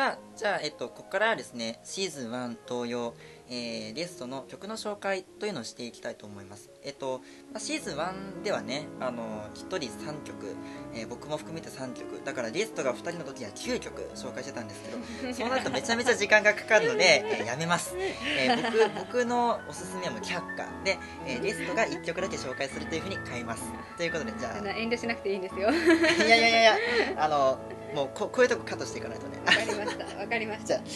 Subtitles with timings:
[0.00, 3.12] さあじゃあ、えっと、ここからはですねシーズン1同様、
[3.50, 6.70] えー、ゲストの曲の紹介というのをしていきたいと思います。
[6.82, 7.18] えっと、
[7.52, 10.56] まあ、シーズン1ではねあの1人3曲、
[10.94, 20.66] えー、僕も含めて3曲だからゲストが2人の時は9曲紹介してたんですけど そうなるとめちゃめちゃ時間がかかるので、えー、やめます、えー僕僕のおすすめはもう却下。
[20.82, 20.96] で、
[21.26, 23.64] えーゲストが1曲だけ紹介するというふうに変えます。
[23.98, 24.58] ということでじゃあ。
[24.60, 25.68] あの遠慮しなくていいんですよ。
[25.70, 26.76] いやいやいや
[27.22, 27.58] あの
[27.94, 29.38] もうここういうとこカットしていかないとね。
[29.44, 30.16] かりました。
[30.18, 30.86] わかりまし じゃたあ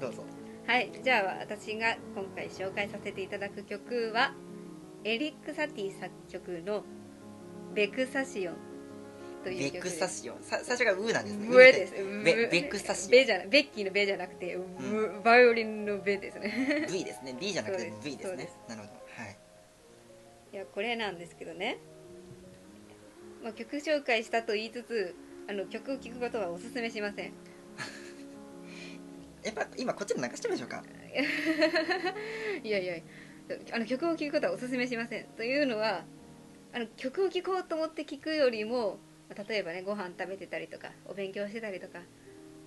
[0.00, 0.24] どうぞ。
[0.66, 0.92] はい。
[1.02, 4.34] じゃあ私が今回紹介させていただく曲は
[5.04, 6.84] エリック・サティ作曲の
[7.74, 8.54] 「ベクサシオン」
[9.44, 9.94] とベいう曲です。
[9.94, 10.42] クサシオン。
[10.42, 11.48] さ最初がウーなんですね。
[11.48, 11.92] ブエです。
[11.92, 13.10] ベベクサシオン。
[13.10, 16.86] ベじゃないベッキーのベじゃなくて、ブバイオリンのベですね。
[16.90, 17.36] V ですね。
[17.38, 18.34] B じゃなくて V です。
[18.34, 18.50] ね。
[18.68, 18.92] なるほど。
[18.94, 19.36] はい。
[20.52, 21.78] いやこれなんですけどね、
[23.42, 25.16] まあ、曲紹介したと言いつつ
[25.48, 27.32] あの曲を聴くことはおすすめしません。
[29.44, 30.82] やっぱ今こっちで流してみましょうか。
[32.62, 32.96] いやいや。
[33.72, 35.26] あの曲を聴くことはおすすめしません。
[35.36, 36.04] というのは
[36.72, 38.98] あの曲を聴こうと思って聴くよりも
[39.48, 42.00] 例えばねご飯食べてたりとかお勉強してたりとか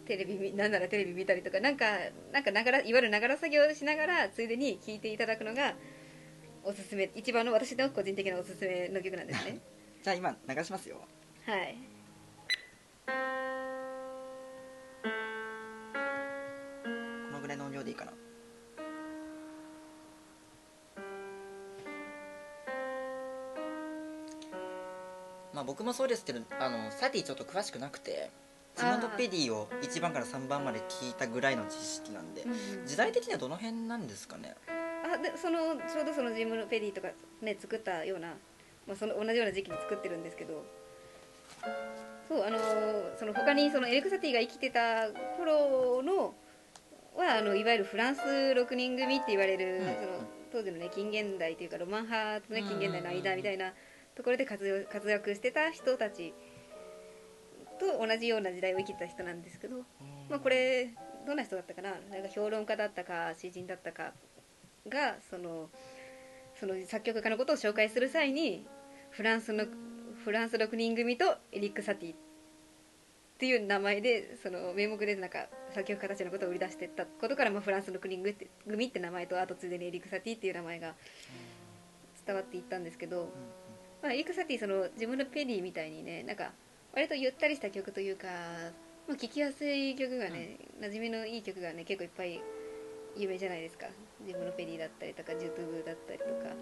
[0.05, 1.85] テレビ見なんならテレビ見たりとかなんか
[2.31, 5.75] なんかながらいわゆるながら作業をしながらついでに聴いていただくのが
[6.63, 9.59] おすすめ一番の私の個人的なおすすめの曲なんですね。
[10.03, 11.01] じゃあ今流しますよ。
[11.45, 11.75] はい。
[11.75, 11.96] こ
[17.31, 18.11] のぐらいの音量でいいかな。
[25.53, 28.29] まあ僕もそうですけどあのサティちょっと詳しくなくて
[28.75, 32.45] ジムドペディを1番から3番まで聞いたぐらいの知識なんで
[32.85, 34.53] 時代的にはどの辺なんですかね？
[35.03, 37.07] あでそのちょうどそのジムのペディとか
[37.41, 38.35] ね作ったような、
[38.85, 40.63] まあ、その同じような時期に作ってるんですけど
[42.27, 42.57] そうあの
[43.17, 46.33] その他にそのエレクサティが生きてた頃の
[47.15, 49.85] はあのいわゆるフランス6人組って言われる、うん。
[49.85, 52.67] その当時のね近現代というかロマン派とねうん。
[52.67, 53.73] 近現代の間みたいな
[54.15, 56.33] ところで活用活躍してた人たち
[57.79, 59.77] と同じような時代を生きてた人なんですけど、
[60.29, 60.89] まあ、これ
[61.25, 61.91] どんな人だったかな？
[62.09, 64.13] なんか評論家だったか詩人だったか
[64.89, 65.69] がその
[66.59, 68.65] その作曲家のことを紹介する際に
[69.11, 69.65] フランスの
[70.23, 72.15] フランス6人組とエリック・サティっ
[73.39, 80.95] ていう名前でその名目でなんか作曲家たちのことを売り出していったことから、まあ、フランス6人組って組って名前とあとついでにエリック・サティっていう名前が
[82.25, 83.29] 伝わっていったんですけど、
[84.01, 86.51] まあ、エリック・サティその自分のペディみたいにねなんか
[86.93, 88.27] 割とゆったりした曲というか、
[89.07, 92.41] まあ、聴きやすい曲がね、馴染みのいい曲がね結構いっぱい
[93.15, 93.85] 有名じゃないですか。
[94.25, 96.55] 自分のペディだったりとかジュトゥブだったりとか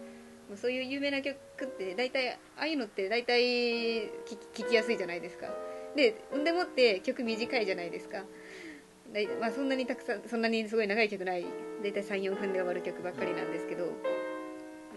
[0.55, 5.47] そういう有名な曲って大体ああいうのって大体聴き聴きやすいじゃないですか。
[5.95, 8.23] ででもって曲短いじゃないですか。
[9.11, 11.45] だいまあ、そんなにたくさんそんなにすごい長い曲ない
[11.83, 13.85] 大体34分で終わる曲ばっかりなんですけど、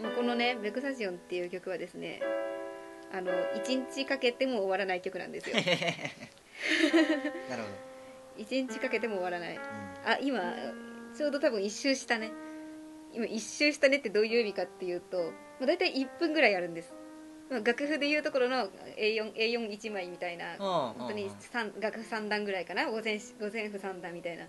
[0.03, 2.21] まあ、このね「ベクサシオン」っていう曲はですね
[3.13, 5.57] あの1日かけても終わらない曲なんですよ。
[7.49, 7.69] なるほ
[8.39, 9.57] 1日かけても終わらない。
[9.57, 9.63] ど、
[10.05, 10.55] あ今
[11.17, 12.31] ちょうど多分一周したね
[13.15, 15.19] 今一周したねってどういう意味かっていうと、
[15.59, 16.95] まあ、大体1分ぐらいあるんです、
[17.51, 21.31] まあ、楽譜でいうところの A4 A41 枚みたいなうん本当に
[21.81, 22.91] 楽譜3段ぐらいかな？
[22.91, 24.47] 五線五線譜3段みたいな。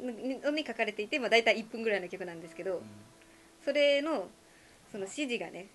[0.00, 2.82] のに書かれていて、まあ、大体1分ぐらいの曲なんですけど
[3.64, 4.28] それの
[4.90, 5.66] その指示がね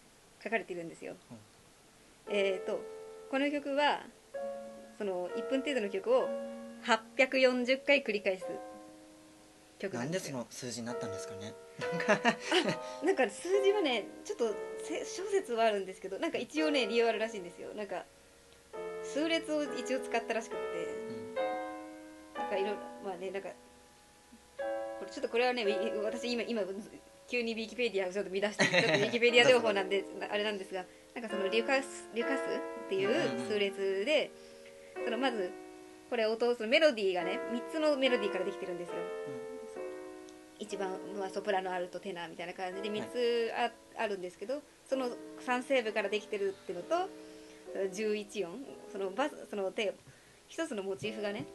[0.44, 1.16] 書かれているんですよ、
[2.30, 2.82] えっ、と
[3.30, 4.02] この曲は
[4.98, 6.28] その1分程度の曲を
[6.86, 8.46] 840回繰り返す
[9.82, 11.54] 曲ななんんでその数字になったんですかね？
[13.04, 17.74] なんか数字はねちょっとせ諸説はあるんですけどなんか一応ね理由あるらしいんですよ。
[17.74, 18.06] なんか
[19.04, 20.62] 数列を一応使ったらしくって。
[22.40, 23.50] なんかいろいろまあねなんか
[25.00, 25.66] これちょっとこれはね
[26.04, 26.62] 私今今
[27.28, 32.42] 急にウィキペディアをちょっと見出して ちょっとウィキペディア情報なんであれなんですがなんかそのリュカスリュカス
[32.86, 34.32] っていう数列で
[35.06, 35.50] そのまず
[36.10, 38.96] これ音そのメロディーがね3つのメロディーからできてるんですよ
[40.62, 45.08] 一番、まあ、ソプラノアルトテナーみたいな感じで3つあ,、あるんですけどその
[45.46, 47.10] 3声部からできてるっていうのと
[47.74, 48.60] その11音。
[48.92, 49.94] そのバスその手
[50.48, 51.46] 一つのモチーフがね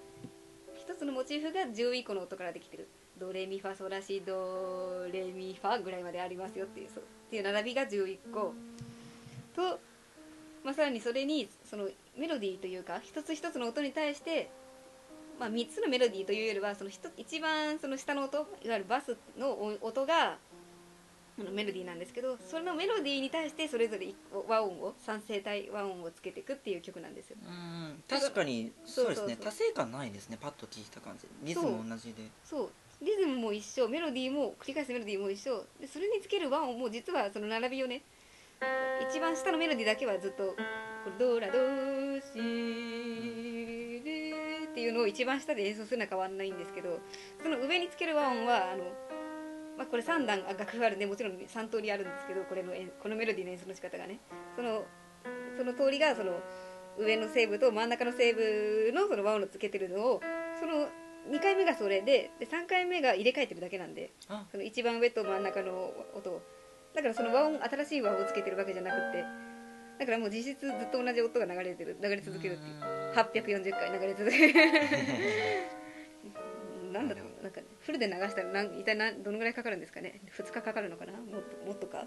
[0.74, 2.88] 一つのモチーフが11個の音からできてる。
[3.18, 8.52] ドレミファソラシドレミファぐらいまでありますよっていうそうっていう並びが11個。
[9.54, 9.78] と、
[10.64, 11.88] まあ、さらにそれにその
[12.18, 14.50] メロディーというか一つ一つの音に対して
[15.38, 20.38] まあ、3つのメロディーというよりはその一一番その下の音いわゆるバスの音が
[21.36, 24.14] メロディーなんですけどそのメロディーに対してそれぞれ
[24.48, 27.36] 和音を三声帯和音をつけていくっていう曲なんですよ。
[27.46, 29.36] うん確かにそうですね。
[29.36, 30.38] 達成感ないですね。
[30.40, 31.26] パッと聞いた感じ。
[31.42, 32.22] リズムも同じで。
[32.42, 32.70] そう。
[33.02, 35.66] リズムも一緒メロディーも繰り返すメロディーも一緒。
[35.78, 38.00] でそれにつける和音も実はその並びをね
[39.10, 40.56] 一番下のメロディーだけはずっと
[41.18, 41.52] ドラド
[42.20, 42.85] シレ
[44.76, 47.00] っていうのを一番下で演奏するのは変わらないんですけど
[47.42, 48.84] その上につける和音はあの、
[49.78, 54.20] まあ、これ3段あ楽譜があるんでもちろん3通りあるんですけどこれの演このメロディーの演奏の仕方がね。
[54.54, 54.84] その
[55.56, 56.38] その通りがその
[56.98, 60.20] 上のセーブと真ん中のセーブのその和音をつけてるのを
[60.60, 60.88] その
[61.34, 64.44] 2回目がそれでで3回目が入れ替えてるだけなんであ。
[64.52, 66.30] その一番上と真ん中の音。
[66.32, 66.42] を
[66.94, 69.24] だからその和音新しい和音をつけてるわけじゃなくって
[69.98, 72.74] だからもう実質ずっと同じ音が流れてる流れ続けるっていう。
[73.14, 74.54] 840回流れ続ける。
[76.92, 80.20] なんだろうなんか、ね、フルで流したらなん一体なんどのぐらいかかるんですかね。
[80.30, 81.12] 2日かかるのかな？
[81.12, 82.06] もっともっとか？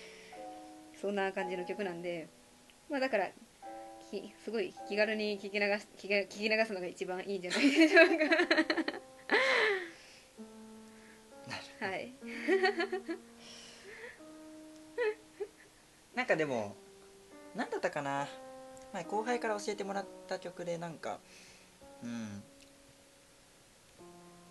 [1.00, 2.28] そんな感じの曲なんで。
[2.88, 3.30] まあだから
[4.10, 8.14] きすごい気軽に聞き流し聞き聞き流すのが一番いいんじゃないでしょうか。
[11.86, 12.12] はい。
[16.14, 16.76] なんかでも
[17.54, 18.26] 何だったかな？
[18.92, 21.18] 前後輩から教えてもらった曲でなんか
[22.02, 22.42] うん。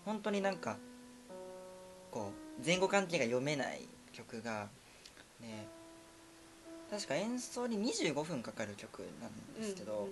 [0.05, 0.77] 本当になんか
[2.11, 3.81] こう前後関係が読めない
[4.13, 4.67] 曲が
[5.41, 5.67] ね。
[6.89, 10.11] 確か演奏に25分かかる曲なんですけど、うんうんうん。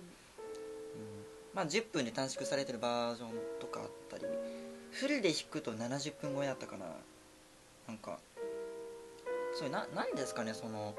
[1.54, 3.30] まあ、10分で短縮されてるバージョン
[3.62, 4.26] とかあったり
[4.92, 6.86] フルで弾くと70分超えだったかな。
[7.88, 8.20] なんか
[9.54, 10.94] それな何ですかねその、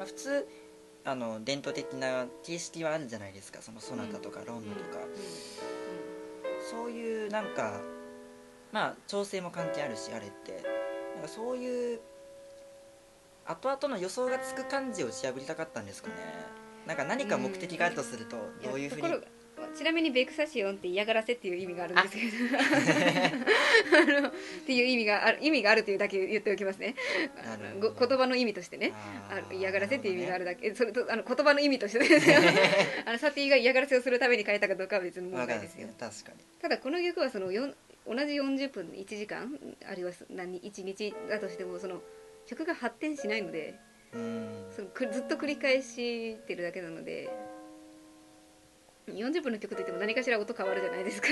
[0.00, 0.48] まあ、普通
[1.04, 3.60] あの伝統的な形式はあるじゃないですか。
[3.60, 4.98] そのソナタとかロンドとか、
[6.70, 7.80] そういうなんか
[8.72, 10.62] まあ調整も関係あるしあれって。
[11.14, 12.00] なんかそういう
[13.44, 16.14] 後々の予想がつく感じを打ち破りたかったんですかね。
[16.86, 19.08] なんか何か目的があるとするとどういうふうに
[19.76, 24.32] ちなみにベクサシオンって嫌がらせっていう意味があるんですけどあのっ
[24.66, 26.94] ていう意味がある意味があるというだけ言っておきますね。
[27.44, 27.94] なるほど。
[27.94, 28.92] ご言葉の意味としてね。
[29.30, 32.36] あーある嫌がらせっていう意味があるだけそれとあの言葉の意味としてですよ
[33.06, 35.94] あのサティが嫌がらせをするために変えたかどうかは別の問題ですよね。
[35.98, 36.38] 確かに。
[36.60, 37.62] ただこの曲はその同じ
[38.06, 39.52] 40分1時間
[39.88, 42.00] あるいは何1日だとしてもその
[42.46, 43.78] 曲が発展しないので
[44.12, 44.48] うん。
[44.74, 47.30] そのくずっと繰り返してるだけなので
[49.08, 51.28] 40分の曲といっても何かしら音変わるじゃないですか。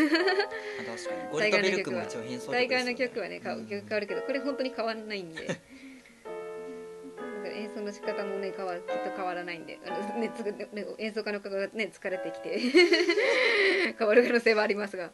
[1.31, 5.61] ゴルトベルクも一応変奏曲大概の曲はね曲変わるけどこれ本当に変わらないんで。
[7.51, 9.79] 演奏の仕方もね変わるきっと変わらないんで。
[9.87, 10.69] あの、ね、つぐね
[10.99, 12.59] 演奏家の方がね疲れてきて。
[13.99, 15.13] 変わる可能性はありますが。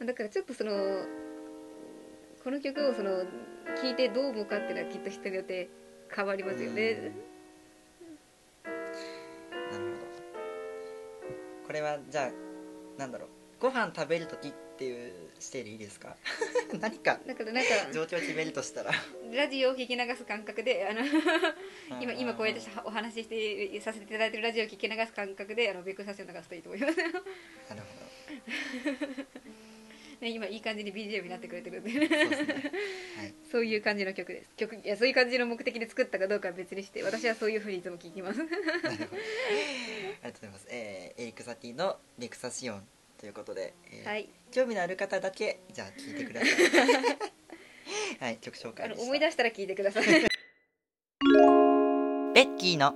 [0.00, 0.72] だからちょっとその
[2.42, 3.24] この曲をその
[3.80, 5.70] 聴いてどう思うかっていうのはきっと人によって
[6.14, 7.12] 変わりますよね、
[11.72, 13.28] これはじゃあなんだろう。
[13.58, 16.16] ご飯食べる時っていう指定でいいですか？
[16.78, 18.90] 何かだからなんか状況を決めるとしたら。
[19.32, 21.00] ラジオを聞き流す感覚であの
[21.98, 26.96] 今今こうやってお話ししてさせていただいてるラジオを聞き流す感覚であのベックサシを流すといいと思います。
[26.98, 27.14] なるほ
[30.22, 31.90] ね今いい感じに BGM になってくれてるんで。
[31.92, 32.54] どそうですね。
[33.18, 33.34] はい。
[33.50, 34.50] そういう感じの曲です。
[34.56, 38.38] 曲いやそういう感じの目的で作ったかどうかは別にして私はそういうふうにいつも聞きます。
[38.38, 38.98] なるほどあり
[40.22, 42.82] がとうございます、えーエリクサティのレクサシオン
[43.18, 44.28] ということで、えーはい。
[44.50, 47.18] 興味のある方だけじゃあ聞いてください。
[48.20, 49.02] はい曲紹あ介でした。
[49.02, 50.04] の思い出したら聞いてください。
[52.34, 52.94] ベッキーの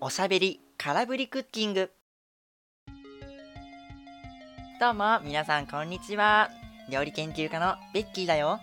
[0.00, 1.90] おしゃべり空振りクッキング
[4.80, 6.50] どうも皆さんこんにちは。
[6.88, 8.60] 料理研究家のベッキーだよ。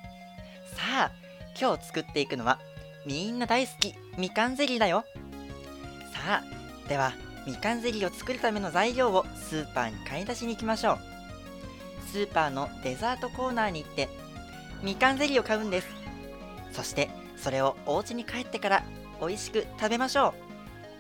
[0.68, 1.12] さあ
[1.60, 2.58] 今日作っていくのは
[3.06, 5.04] みんな大好きみかんゼリーだよ。
[6.14, 7.12] さあでは
[7.46, 11.00] みかんゼリーを作るための材料をスーパーに買い出しに行きましょう。
[12.08, 14.08] スーパーのデザートコーナーに行って
[14.84, 15.88] みかんゼリーを買うんです。
[16.72, 18.84] そしてそれをお家に帰ってから
[19.20, 20.34] 美味しく食べましょ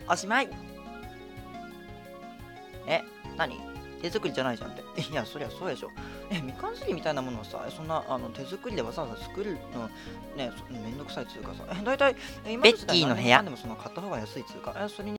[0.10, 0.12] う。
[0.12, 0.50] おしまい。
[2.86, 3.02] え
[3.38, 3.75] 何？
[4.06, 4.84] 手作りじゃないじゃんって。
[5.02, 5.90] いやそりゃそうでしょ。
[6.30, 9.90] えみかんゼリーみたいなものをさそんなあの手作りでわざわざ作るの
[10.36, 11.64] ねそめんどくさいっつうかさ。
[11.72, 13.38] え大体え今の部屋。
[13.38, 14.74] 何でもその買った方が安いっつうか。
[14.78, 15.16] えそれに。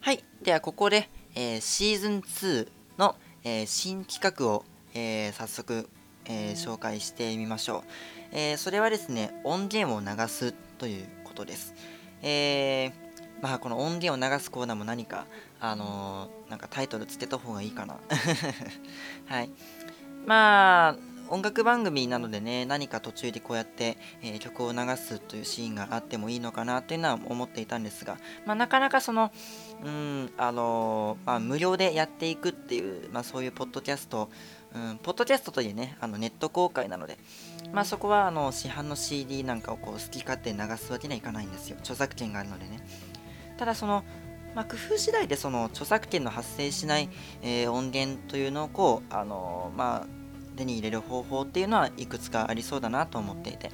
[0.00, 0.24] はい。
[0.42, 3.14] ではここで、えーシーズン2の、
[3.44, 4.64] えー新企画を、
[4.94, 5.88] えー早速、
[6.24, 7.82] えー紹介してみましょう、
[8.32, 11.74] えーそれはですね音源を流すということです、
[12.22, 13.10] えー
[13.42, 15.26] まあこの音源を流すコーナーも何か
[15.60, 17.98] あのー、なんかタイトルつけた方がいいかな。
[19.26, 19.50] はい。
[20.26, 20.96] まあ
[21.30, 29.30] 音楽番組なのでね何か途中でこうやって、えー、曲を流すというシーンがあってもいいのかなというのは思っていたんですが、まあ、なかなかその
[29.84, 34.28] うんあのー、まあ、無料でやっていくっていう、まあ、そういうポッドキャスト
[34.72, 37.18] うん、ポッドキャストというね、あのネット公開なので、
[37.72, 41.76] まあそこはあの市販の CD なんかをこう好き勝手に流すわけにはいかないんですよ。
[41.80, 42.80] 著作権があるのでね。
[43.58, 44.04] ただその、
[44.54, 47.08] まあ、工夫次第でその著作権の発生しない、
[47.42, 50.19] えー、音源というのをこう、あのー、まあ、
[50.56, 53.70] 手に入れる方法っていうのはいくつかありそうだなと思っていて。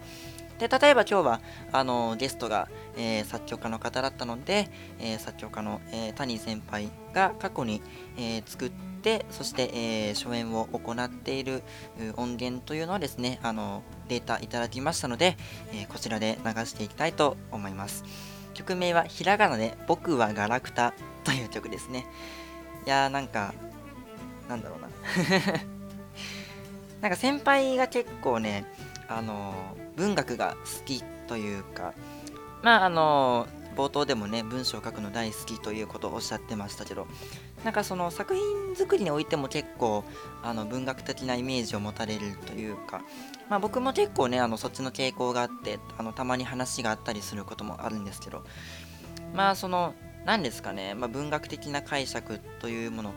[0.58, 1.40] で例えば今日は
[1.70, 7.82] あのゲストが、えー、作曲家の方だったので、えー、作曲家の、えー、谷先輩が過去に、
[8.16, 8.70] え作っ
[9.02, 11.62] てそして、え初演を行っている
[12.16, 15.36] 音源というのをですねあのデータいただきましたので、
[15.74, 18.04] えこちらで流していきたいと思います。
[18.54, 22.06] 曲名はひらがなで僕はガラクタという曲ですね。
[22.86, 23.52] いやーなんか、
[24.48, 24.88] なんだろうな。
[27.06, 28.64] なんか先輩が結構ね、
[29.06, 29.54] あの、
[29.94, 31.94] 文学が好きというか、
[32.64, 33.46] まああの、
[33.76, 37.06] 冒頭でもね、文章を書くの大好きということをおっしゃってましたけど、
[37.62, 40.02] なんかその作品作りにおいても結構
[40.42, 43.02] あの文学的なイメージを持たれるというか、
[43.48, 48.44] まあ、僕も結構ねあのそっちの傾向があってあのたまに話があったりすることもあるんですけど
[49.32, 49.94] まあその
[50.24, 53.14] 何ですかね、まあ、文学的な解釈というもの、ま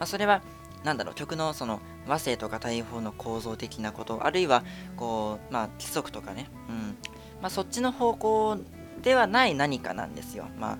[0.00, 0.42] あ、それは
[0.84, 4.62] 何だろう曲のその和声とか大砲の構造的なことあるいは
[4.96, 6.96] こう、まあ、規則とかね、うん
[7.40, 8.58] まあ、そっちの方向
[9.02, 10.46] ではない何かなんですよ。
[10.58, 10.78] まあ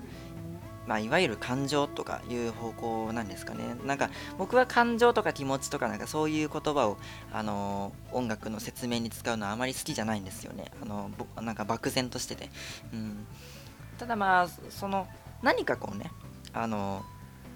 [0.87, 3.75] まあ、いわゆる感情とかいう方向なんですかね。
[3.85, 6.97] なんか僕は感情とか気持ちとかなんかそういう言葉を、
[7.33, 10.71] あの、音楽の説明に使うのはあまり好きじゃないんですよね。
[10.81, 12.49] あのー、なんか漠然としてて。
[12.93, 13.25] うん、
[13.97, 15.07] ただまあその
[15.41, 16.11] 何かこうね、
[16.53, 17.03] あの、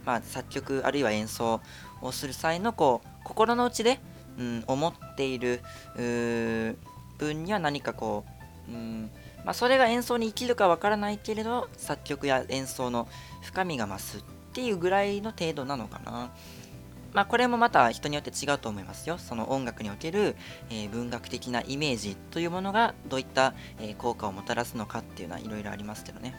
[0.10, 1.62] まあ、作曲あるいは演奏
[2.02, 4.00] をする際のこう心の内で、
[4.40, 5.62] うん、思っている
[7.20, 8.26] 分には何かこ
[8.68, 9.12] う、うん
[9.46, 13.08] まあ、それが演奏に生きるかわからないけれど作曲や演奏の
[13.44, 16.32] 深みが増すっていうぐらいの程度なのかな。
[17.14, 19.18] まあ、これもまた人によって違うと思いますよ。
[19.20, 20.36] その音楽における、
[20.70, 26.36] えー、文学的なイメージというものがどういった、えー、効果をもたらすのかっていうのはいろいろありますけどね。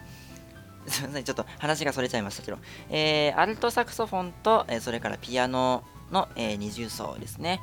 [0.87, 2.57] すみません、ちょっと話がそれちゃいましたけど、
[2.89, 7.61] えー、アルトサクソフォンと、えそれからピアノの、え二重奏ですね。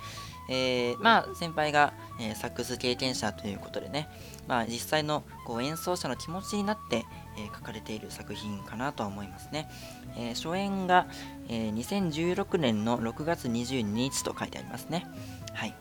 [0.51, 4.09] えまあ、先輩が、えサックス経験者ということでね、
[4.47, 7.05] まあ、実際のこう演奏者の気持ちになって、
[7.37, 9.69] えー、書かれている作品かなとは思いますね。
[10.17, 11.07] えー、初演が、
[11.49, 15.07] えー、2016年の6月22日と書いてありますね。
[15.53, 15.75] はい。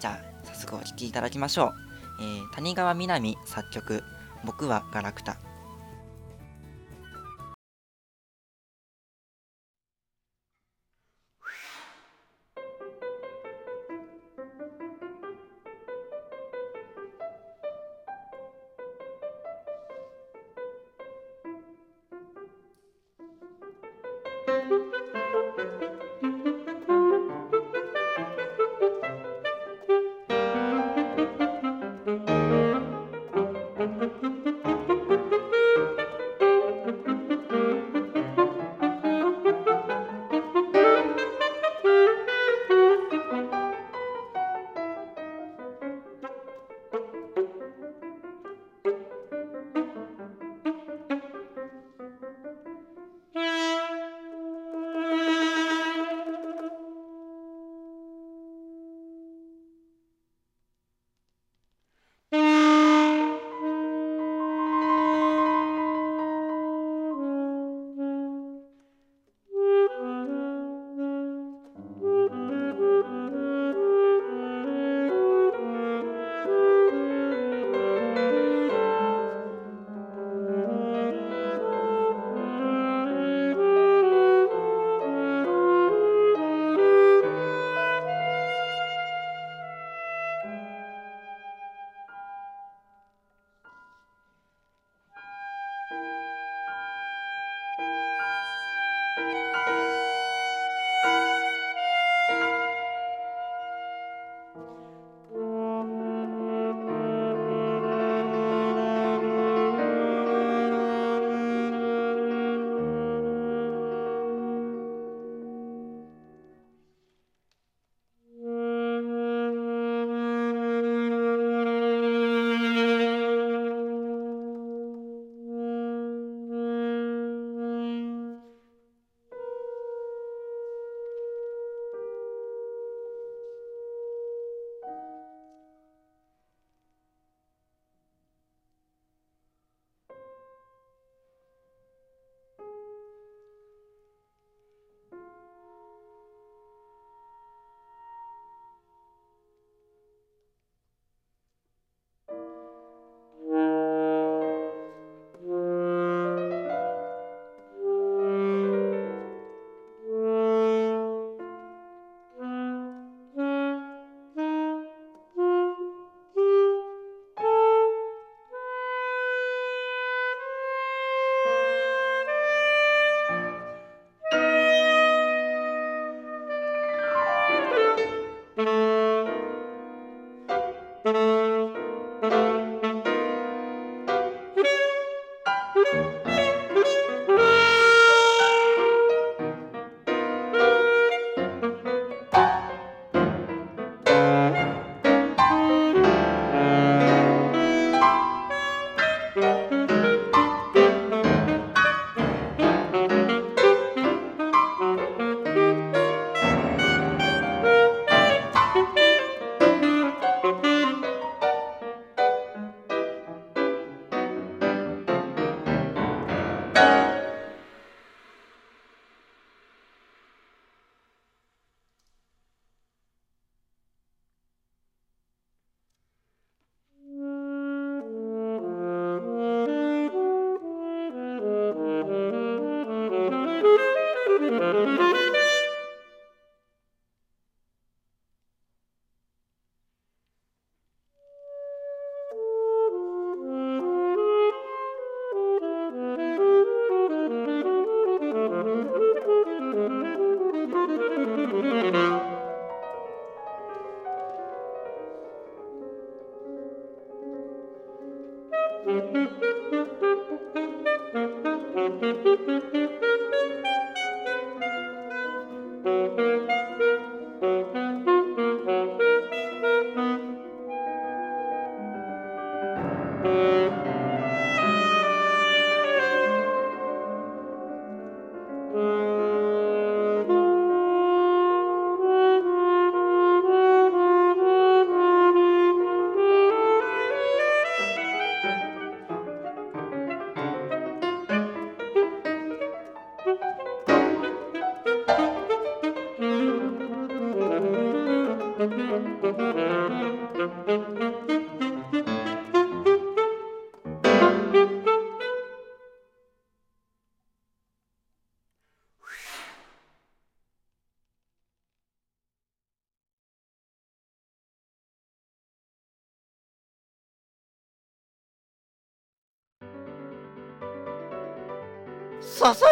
[0.00, 1.74] じゃあ、早速お聴きいただきましょう。
[2.20, 4.02] えー、谷川みなみ作曲、
[4.44, 5.36] 僕はガラクタ。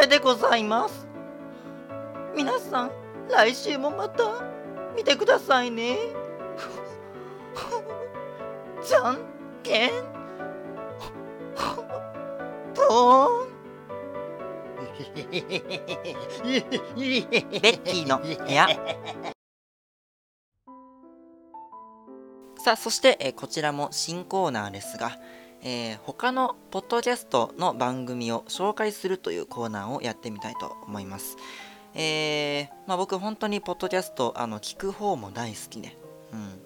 [0.06, 1.06] でございます。
[2.36, 2.90] 皆さん
[3.30, 4.24] 来週もまた
[4.96, 5.96] 見てくださいね。
[8.86, 9.18] じゃん
[9.62, 9.90] けん。
[12.74, 13.46] ぽん
[15.16, 15.28] ベッ
[17.82, 18.68] キーの部屋。
[22.58, 25.16] さあそして、えーこちらも新コーナーですが、
[25.66, 31.36] えー他のポッドキャストの番組を紹介するというコーナーをやってみたいと思います。
[31.92, 35.98] えーまあ、僕本当にポッドキャストあの聞く方も大好きで、
[36.32, 36.60] うん、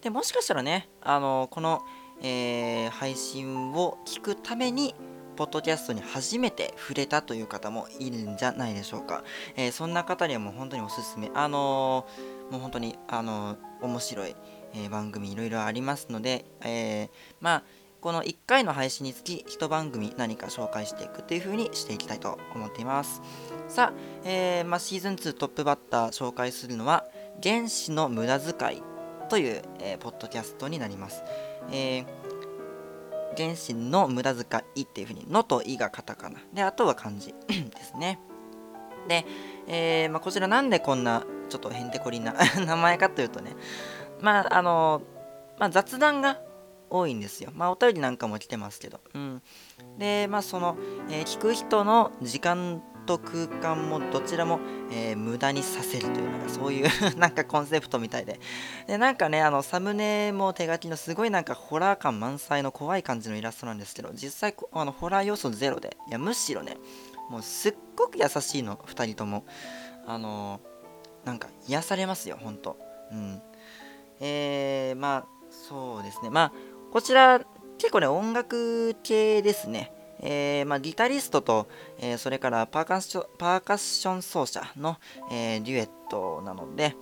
[0.00, 1.82] でもしかしたらねあのこの、
[2.22, 4.94] えー配信を聞くために
[5.36, 9.22] ポッドキャストに初めて触れたという方もいるんじゃないでしょうか、
[9.56, 11.30] えーそんな方にはもう本当におすすめ。
[11.34, 12.06] あの
[12.50, 14.34] もう本当にあの面白い、
[14.74, 17.62] え番組いろいろありますので、えまあ
[18.00, 23.20] この1回の配信につき1番組何か紹介していくという風にしていきたいと思っています。
[23.68, 27.04] さあ、えーまあ、シーズン2トップバッター紹介するのは
[27.42, 28.82] 原子の無駄遣い
[29.28, 31.22] という、えーポッドキャストになります、
[31.70, 32.06] えー
[33.36, 36.40] 原子の無駄遣いっていう風に「の」と「い」がカタカナ。
[36.52, 38.18] であとは漢字 ですね。
[39.08, 39.24] で、
[39.68, 42.34] えーまあ、こちらなんでこんなちょっとへんてこりな
[42.66, 43.54] 名前かというとね
[44.20, 45.02] まああの
[45.58, 46.40] まあ、雑談が
[46.90, 47.50] 多いんですよ。
[47.54, 49.00] まあ、お便りなんかも来てますけど。
[49.14, 49.42] うん。
[49.98, 50.76] で、まあ、その、
[51.08, 54.60] えー聞く人の時間と空間もどちらも、
[54.92, 58.40] えー無駄にさせるという、なんかそういう なんかコンセプトみたいで。
[58.86, 66.76] で、なんかね、あの、サムネも手書きのすごいなんかホラー感満載の怖い感じのイラストなんですけど、実際、あのホラー要素ゼロで、いや、むしろね、
[67.30, 69.44] もうすっごく優しいの、2人とも。
[70.06, 70.70] あのー
[71.22, 72.78] なんか癒されますよ、ほんと。
[73.12, 73.42] うん。
[74.20, 76.30] えー、まあ、そうですね。
[76.30, 76.52] まあ、
[76.92, 77.40] こちら、
[77.78, 79.92] 結構ね、音楽系ですね。
[80.22, 84.98] えーまあ、ギタリストと、えーそれからパーカッションパーカッション奏者の、
[85.30, 86.96] えーデュエットなので、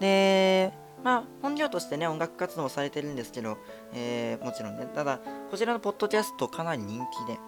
[0.00, 0.72] で、
[1.04, 3.58] まあ、本業としてね、音楽活動をされてるんですけど、
[3.94, 7.38] えもちろんね、ただ、こちらのポッドキャストかなり人気で、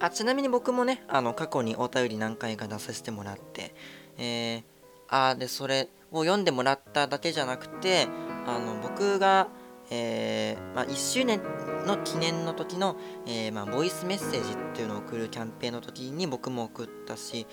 [0.00, 3.74] あちなみに僕もね、あの過去にお便り何回か出させてもらって、
[4.16, 4.64] え
[5.08, 8.08] あでそれを読んでもらっただけじゃなくて
[8.46, 9.48] あの僕が、
[9.90, 11.40] えーまあ、1周年
[11.86, 17.46] の記念の時の、えーまあ、ボイスメッセージっていうのを送るキャンペーンの時に僕も送ったし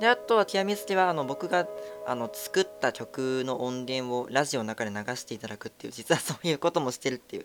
[0.00, 1.66] であとは極めつけはあの僕が
[2.06, 7.44] あの作った曲の音源をラジオの中で流していただくっていう実は そういうこともしてるっていう。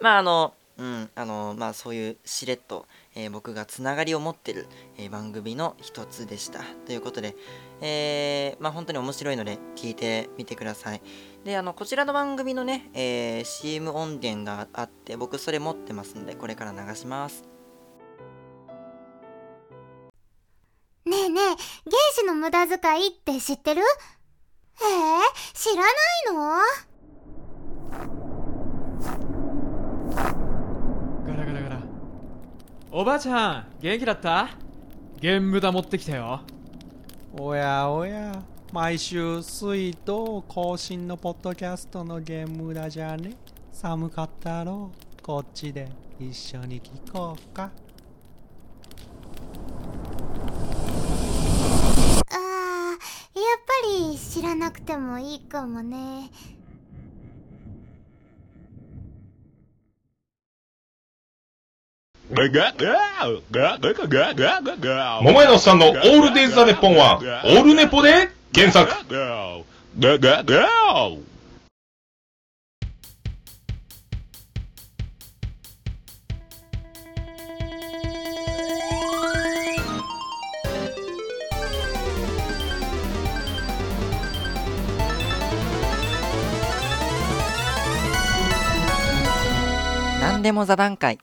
[0.00, 6.60] まああのうんあのまあそういうしれっと、えー僕がつながりを持ってる、えー番組の一つでした。
[6.86, 7.36] ということで、
[7.82, 11.02] えーまあ本当に面白いので聞いてみてください。
[11.44, 17.44] であのこちらの番組のね、えー CM 音源があって僕それ持ってますんでこれから流します。
[21.06, 21.56] ねえねえ、原
[22.14, 23.80] 子の無駄遣いって知ってる？
[23.80, 23.84] え
[24.84, 24.88] え
[25.54, 25.92] 知らない
[26.26, 26.60] の？
[31.26, 31.80] ガラガラガラ。
[32.92, 34.50] おばあちゃん元気だった？
[35.18, 36.42] ゲーム無駄持ってきたよ。
[37.32, 43.32] おやおや毎週水と更新のポッドキャストのゲームだじゃね？
[43.72, 44.92] 寒かったろ？
[45.20, 45.88] こっちで
[46.20, 47.64] 一緒に聞こうか？
[47.64, 47.70] あ
[52.32, 53.72] あ、やっぱ
[54.12, 56.30] り知らなくてもいいかもね。
[62.32, 62.44] 桃
[65.42, 68.86] 屋のおっさんのオールデイズ・ザ・ネッポンは、オールネポで原作。
[90.20, 91.18] 何でも座談会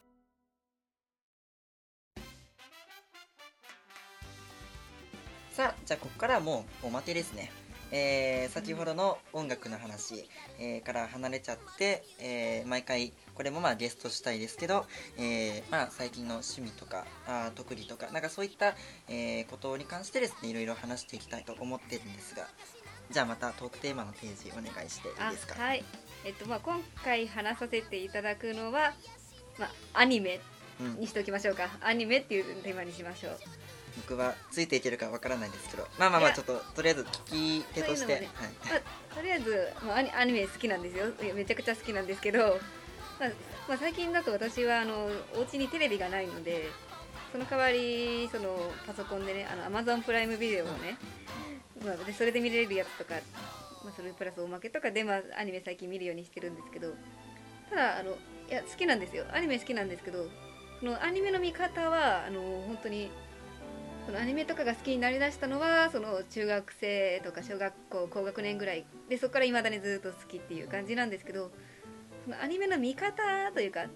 [5.87, 7.49] じゃあここからもうおまけですね。
[7.93, 10.27] えー先ほどの音楽の話、
[10.59, 14.85] えーから離れちゃって、えー毎回これもまあゲストしたいですけど、
[15.17, 18.75] えーまあ、最近の趣味とかあ特技とかなんかそういった、
[19.07, 22.45] えーことに関してですねいろいろ話していきたいと思ってるんですが。
[23.09, 25.55] じゃあまたトークテーマのページお願いしていいですか？
[25.55, 25.85] はい。
[26.25, 28.93] えっとまあ今回話させていただくのは
[29.57, 30.41] まあアニメ
[30.99, 31.69] にしておきましょうか。
[31.79, 33.39] アニメっていうテーマにしましょう。
[33.97, 38.29] 僕はついていけるかわからないですけどまあまあまあちょっととりあえず聞き手として、ね。
[38.33, 38.75] はい、ま
[39.11, 41.05] あ、とりあえず、まあ、アニメ好きなんですよ。
[41.33, 42.59] めちゃくちゃ好きなんですけど、
[43.19, 43.29] まあ
[43.67, 46.69] まあ、最近だと私はあのお家にテレビがないので
[47.31, 50.97] その代わりそのパソコンでねあの Amazon プライムビデオをね、
[51.83, 53.15] まあ、でそれで見れるやつとか、
[53.83, 56.93] まあ、それプラスおまけとかで、まあ、アニメ最近見るようにしてるんですけど
[57.69, 59.25] ただあのいや好きなんですよ。
[59.33, 60.25] アニメ好きなんですけど
[60.79, 63.11] そのアニメの見方はあの本当に
[64.07, 71.51] そのアニメとかが好きになりだしたのはその中学生とか小学校高学年ぐらいでそこからいまだにずっと好きっていう感じなんですけど
[72.23, 73.11] そのアニメの見方
[73.53, 73.89] というかな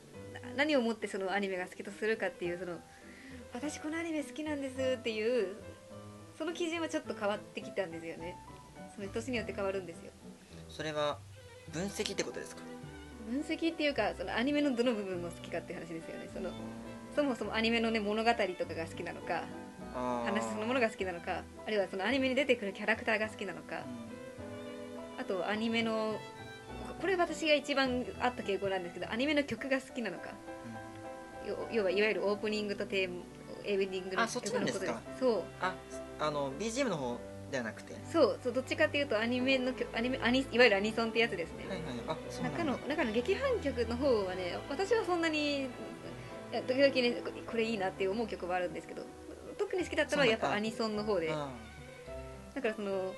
[0.57, 2.77] 何をもってそのアニメが好きとするかっていうその
[3.53, 5.55] 私このアニメ好きなんですっていう
[6.37, 8.35] その基準はちょっと変わってきたんですよね。
[8.93, 10.11] その年によって変わるんですよ。
[10.67, 11.19] それは
[11.71, 12.63] 分析ってことですか？
[13.29, 16.29] 分析っていうかそのアニメのどの部分が好きかっていう話ですよね。
[16.33, 16.49] その
[17.15, 19.43] そもそもアニメのね物語とかが好きなのか
[19.93, 23.83] 話そのものが好きなのかあるいはそのアニメに出てくるキャラクターが好きなのか
[25.19, 26.15] あとアニメの
[26.99, 30.29] これ私が一番あった傾向なんですけどアニメの曲が好きなのか、
[31.47, 33.15] よ要はいわゆるオープニングとテーマ
[33.63, 34.99] エンディングのあそっちなんですか？
[35.19, 35.43] そう。
[35.61, 35.73] あ
[36.19, 37.17] あの BGM の方
[37.51, 37.95] ではなくて？
[38.11, 42.59] そうそうどっちかっていうとアニメの曲アニメアニいわゆるアニソンってやつですね、はいはいあそうなんだ。
[42.59, 45.67] 中の中の劇伴曲の方はね私はそんなに
[46.67, 49.03] 時々ねここれいいなって思う曲はあるんですけど
[49.61, 51.31] 特に好きだったのはやっぱアニソンの方で。
[51.31, 51.49] あ
[52.53, 53.13] だからその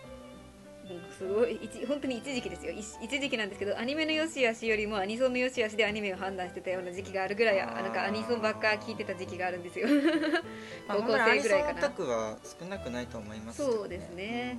[1.18, 2.72] すごい一本当に一時期ですよ。
[2.72, 9.88] 一一時期なんですけどアニメの良し悪しよりもアニソンの良し悪しでアニメを判断してたような時期があるぐらいなんかアニソンばっか聞いてた時期があるんですよ。
[10.88, 11.24] まあ高校生ぐらいかな。
[11.24, 14.58] 本当にアニソンオタクは少なくないと思いますけどそうですね。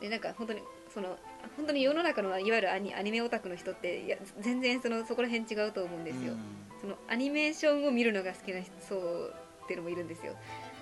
[0.00, 0.62] でなんか本当に
[0.94, 1.18] その
[1.56, 6.34] 本当に世の中のいわゆるアニアニメオタクの人っていや全然そのそこら辺違うと思うんですよ、
[6.80, 10.34] そのアニメーションを見るのが好きな人そうっていうのもいるんですよ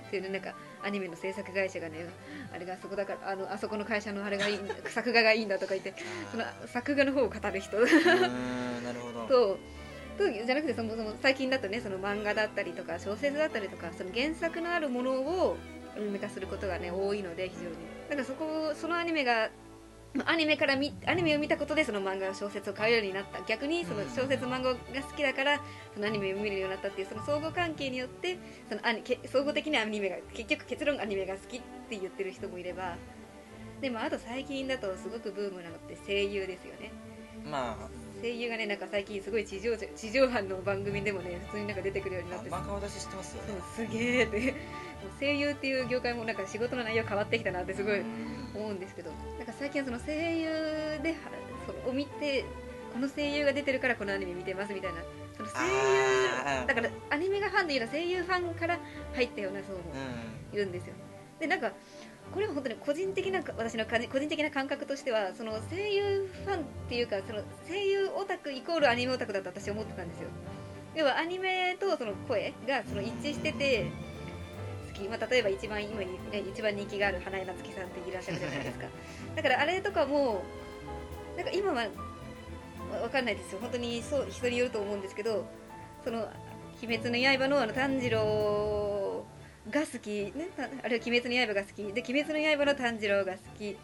[0.07, 2.07] っていうねなんかアニメの制作会社がね
[2.55, 5.95] あれがそこだからあのあそこの会社のあれがいい 作画がいいんだとか言って
[6.31, 7.79] その作画の方を語る人。
[7.79, 9.27] なるほど。
[9.57, 9.59] と
[10.17, 15.59] とじゃなくてそもそも最近だとねその漫画だったりとか小説だったりとかその原作のあるものを
[15.95, 17.77] アニメ化することがね多いので非常に。
[18.09, 19.51] だからそこそのアニメがまあ
[20.27, 23.43] アニメから見アニメを見たことでその漫画小説を買うようになった。
[23.43, 25.61] 逆にその小説漫画が好きだから
[25.95, 32.97] そのアニメを見るようになったっていうその相互関係によってそのアニけ総合的にアニメが結局結論アニメが好きって言ってる人もいれば
[33.81, 36.93] でもあと最近だとすごくブームなのって声優ですよね。
[37.45, 37.89] まあ。
[38.23, 43.37] 声優がねなんか最近すごい地上地上波の番組でもね普通になんか出てくるようになって漫画私知ってます。
[43.37, 44.55] よねすげえって
[45.21, 48.03] 声優っていう業界もなんか仕事の内容変わってきたなってすごい
[48.55, 51.15] 思うんですけどなんか最近はその声優で
[51.87, 52.45] を見て
[52.93, 54.99] この声優が出てるからこのアニメ見てますみたいな
[55.37, 58.79] その声優だからアニメがファンでいうのは声優ファンから
[59.15, 59.79] 入ったような層も
[60.53, 60.95] うんいるんですよ。
[61.39, 61.73] でなんか
[62.33, 70.29] これは本当に個人的な私の個人的な感覚としてはその声優ファンっていうかその声優オタクイコールアニメオタクだと私は思ってたんですよ。
[70.95, 74.16] 要はアニメとその声がその一致してて好
[74.97, 78.87] き、まあ、例えば一番今に、ね、一番人気がある花江夏樹さんっていらっしゃるじゃないですか。
[79.37, 80.43] だからあれとかも
[81.37, 81.87] なんか今は
[83.03, 83.59] わかんないですよ。
[83.61, 85.47] 本当にそう人によると思うんですけど
[86.05, 86.29] その
[86.83, 89.27] 「鬼滅の刃の」あの炭治郎
[89.71, 90.49] が好き、ね、
[90.83, 91.93] あるいは「鬼滅の刃」が好き。
[91.93, 93.77] で「鬼滅の刃」の炭治郎が好き。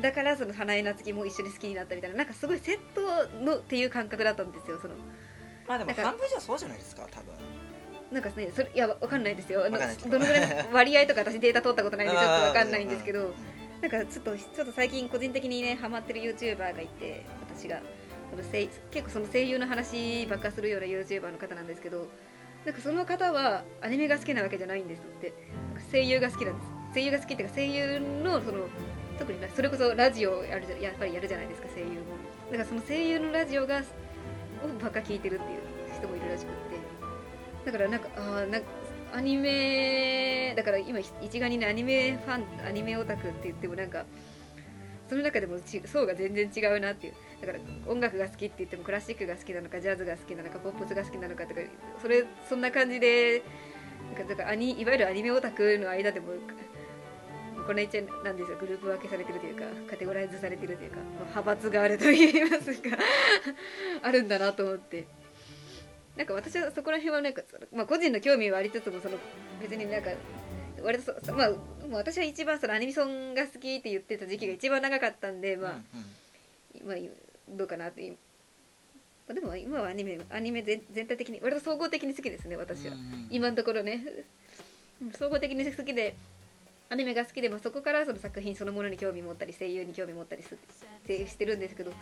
[0.00, 2.18] だからその花江夏樹も一緒に好きになったみたいな。
[2.18, 4.94] なんかすごいセットのっていう感覚だったんですよその。
[5.66, 7.34] まあでも半分以上そうじゃないですか多分
[8.12, 9.64] なんかねそれいやわかんないですよ。
[9.64, 13.34] あのどのぐらいの 割合とか私データ取ったことないんでちょっとわかんないんですけど
[13.82, 17.80] なんかちょっとちょっと最近個人的にねハマってる YouTuber がいて私が。
[18.30, 22.08] その声結構その声優の話ばっかするような YouTuber の方なんですけど
[22.66, 25.32] なんかその方はアニメが好きなわけじゃないんですって。
[25.90, 26.68] 声優が好きなんです。
[26.94, 28.66] 声優が好きっていうか声優のその
[29.18, 31.94] 特になそれこそラジオやるじゃやっぱりやるじゃないですか声優も。
[32.50, 33.82] だからその声優のラジオがを
[34.80, 35.60] ばっか聞いてるっていう
[35.96, 36.77] 人もいるらしくって
[37.68, 38.68] だからなんかあなんか
[39.12, 44.06] アニメだから今一概にねアニメファンアニメオタクって言ってもなんか
[45.08, 47.14] その中でもち層が全然違うなっていう。
[47.40, 51.60] だから音楽が好きって言ってもクラシックが好きなのかジャズが好きなのかポップスが好きなのかとか
[52.02, 53.44] それそんな感じで
[54.16, 56.32] なんかだかアニいわゆるアニメオタクの間でも
[57.64, 60.96] この一応なんですよグループ分けされてるというかカテゴライズされてるというか
[61.30, 62.96] 派閥があると言いますか
[64.02, 65.06] あるんだなと思って。
[66.18, 69.16] なんか私はそこら辺はなんか、まあ、個人の興味はありつつもその
[69.62, 70.10] 別になんか
[70.82, 71.50] 割とそそまあ、
[71.92, 76.88] 私は一番そのアニメソンが好きって言ってた時期が一番長かったんで、まあうんうん。
[76.88, 76.96] まあ、
[77.56, 78.08] どうかなって。
[78.10, 78.16] ま
[79.30, 84.04] あでも今はアニメアニメ全全体的に割と総合的に好きですね私は、うんうん今のところね。
[85.02, 86.16] うん総合的に好きで
[86.90, 91.92] アニメが好きで、まあ、そこからその作品そのものに興味持ったり声優に興味持ったりしてるんですけど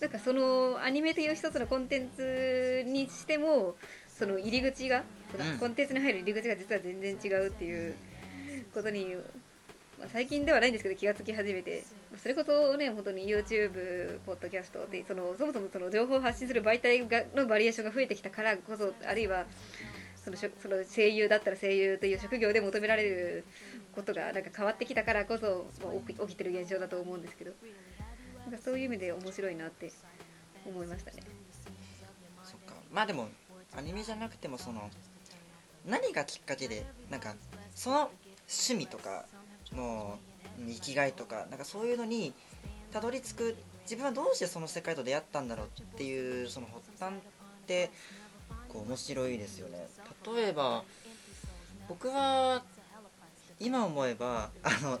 [0.00, 3.76] なんかそのアニメという一つのコンテンツにしても
[4.08, 5.02] その入り口が、
[5.38, 5.58] うん。
[5.58, 7.94] コンテンツに入る入り口が実は全然違うっていう
[8.74, 9.14] ことに、
[9.98, 19.44] まあ、最近ではないんですけど気がつき始めてまあそれこそね本当に YouTube ポッドキャストでそのそもそもその情報を発信する媒体がのバリエーションが増えてきたからこそあるいは
[20.24, 23.44] そのしょその声優だったら声優という職業で求められる
[23.94, 27.52] ことがなんか変わってきたからこそ、まあ起き起きてる現象だと思うんですけど
[28.50, 29.92] なんかそういう意味で面白いなって
[30.66, 31.22] 思いましたね。
[32.42, 33.28] そっかまあでも
[33.76, 34.90] アニメじゃなくてもその
[35.86, 37.36] 何がきっかけでなんか
[37.76, 38.10] その
[38.48, 39.24] 趣味とか
[39.72, 40.18] も
[40.58, 42.32] う生きがいとかなんかそういうのに
[42.92, 47.16] たどり着く自分はどうしてその世界と出会ったんだろうっていうその発端っ
[47.66, 47.90] て
[48.68, 49.86] こう面白いですよね
[50.34, 50.82] 例えば
[51.88, 52.64] 僕は
[53.60, 54.98] 今思えばあの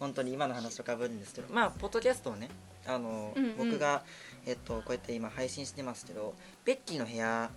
[0.00, 2.48] 本当に今の話とかぶるんですけどまあポッドキャストをね
[2.86, 3.56] あの、うんうん。
[3.56, 4.02] 僕が、
[4.46, 7.50] えっと、こうやって今配信してますけどベッキーの部屋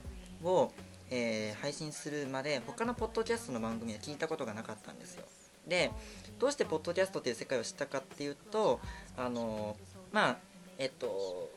[0.43, 0.71] を、
[1.09, 5.25] えー配信するまで他のポッドキャストの番組は聞いたことがなかったんですよ。
[5.67, 5.91] で
[6.39, 8.79] どうしてポッドキャストっていう世界を知ったかっていうと
[9.17, 9.77] あの
[10.11, 10.37] まあ
[10.77, 11.51] えっと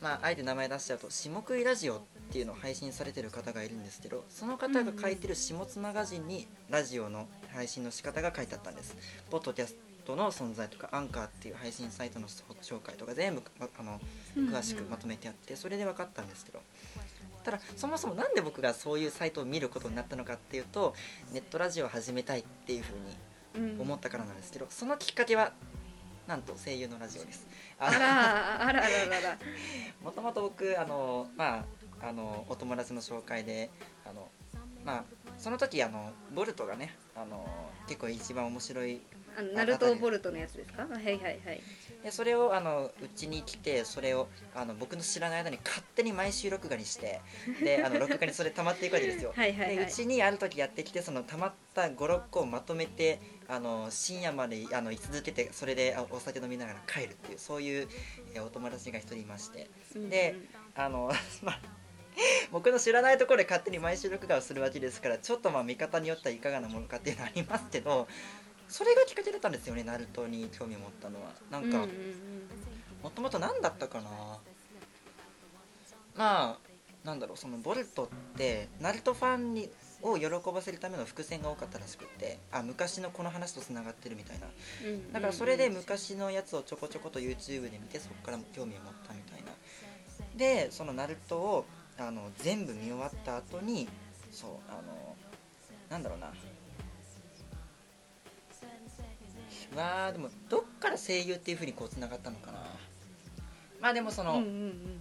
[0.00, 2.00] まああえて名前出しちゃうと下食いラジオっ
[2.32, 8.96] ていうのを配信されてる方がいるんですけどその方が書いてる下津マガジンにラジオの配信の仕方が書いてあったんです。
[9.30, 9.76] ポッドキャス
[10.10, 14.00] トの存在とかアンカーっていう配信サイトの紹介とか全部まあの
[14.36, 16.60] 詳しくまとめてあってそれで分かったんですけど。
[17.42, 20.94] ただそもそもなんで僕がそういうサイトを見ることになったのかっていうと
[21.32, 22.90] ネットラジオを始めたいっていうふ
[23.56, 25.52] うにうん思ったからなんですけどそのきっかけは
[26.28, 27.46] なんと声優のラジオです。
[27.78, 29.38] あらあらあらあら。
[30.04, 31.64] もともと僕あのま
[32.00, 33.70] ああのお友達の紹介で
[34.04, 34.28] あの
[34.84, 35.04] まあ
[35.38, 37.48] その時あのボルトがねあの
[37.88, 39.00] 結構一番面白い
[39.36, 40.82] あのナルトボルトのやつですか？
[40.82, 41.62] はいはいはい。
[42.02, 47.20] でそれをあのうちに来てそれをあの僕の知らない間に勝手に毎週録画にして
[47.62, 49.32] であの 録画にそれ溜まっていくわけですよ。
[49.36, 49.76] はいはいはい。
[49.76, 57.88] でうちにある時やってきてその溜まった56個をまとめてあの深夜まであの居続けてそれであお酒飲みながら帰るっていうそういう
[58.34, 59.68] えお友達が一人いまして。
[60.08, 60.36] で
[60.74, 61.12] あの
[61.42, 61.60] まあ
[62.50, 68.08] 僕の知らないところで勝手に毎週録画をするわけですからちょっとまあ見方によってはいかがなものかっていうのはありますけど
[68.70, 71.30] それがきっかけだったんですよねナルトに興味を持ったのは。
[71.50, 71.86] なんか
[73.02, 74.10] もともと何だったかな。
[76.16, 76.58] まあ
[77.04, 79.70] なんだろうそのボルトってナルトファンに
[80.02, 84.46] を喜ばせるための伏線が多かったらしくってあ昔のこの話とつながってるみたいな。
[84.86, 89.50] うんだからそれで昔のやつをちょこちょこと YouTube で見てそこから興味を持ったみたいな。
[90.36, 91.64] でそのナルトを
[91.98, 93.88] あの全部見終わった後に
[94.30, 95.16] そうあの
[95.88, 96.32] なんだろうな
[99.76, 102.58] わあでもどっから声優っていうふうにこうつながったのかな。
[103.80, 105.00] まあでもその、うんうんうん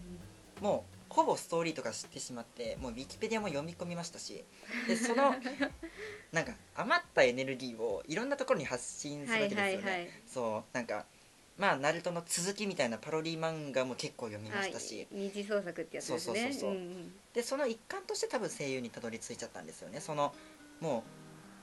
[0.61, 4.43] もうほぼストーリーとか知ってしまってもうウィキペディアも読み込みましたし
[4.87, 5.33] でその
[6.31, 10.09] なんか余ったエネルギーをいろんなところに発信するわけですよね、はいはいはい。
[10.27, 11.05] そうなんか
[11.57, 16.41] まあナルトの続きみたいなパロディ漫画も結構読みましたし、はい、二次創作ってやつですね。
[16.41, 16.71] そうそうそうそう。
[16.71, 17.13] うんうん。
[17.33, 19.99] でその一環として多分声優にたどり着いちゃったんですよね。
[19.99, 20.33] その
[20.79, 21.03] もう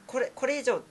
[0.07, 0.83] これこれ以上な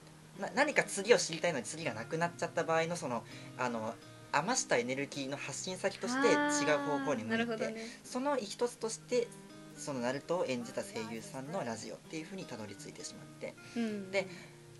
[0.54, 3.24] 何か次を知りたいのに次がなくなっちゃった場合のその
[3.58, 3.94] あの
[4.32, 7.76] 余したエネルギーの発信先として違う方向に向いて、ね。
[8.04, 9.28] その一つとして
[9.76, 13.54] そのナルトを演じた声優さんのラジオっていうふうにたどり着いてしまって。
[13.76, 14.10] うん。
[14.10, 14.26] で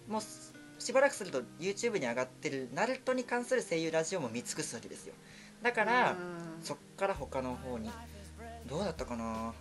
[0.08, 0.26] もうし
[0.78, 5.14] しばらくすると YouTube に上がってるナルトに関する声優ラジオも見尽くすわけですよ。
[5.62, 6.16] だから
[6.62, 7.90] そっから他の方に
[8.68, 9.54] どうだったかな。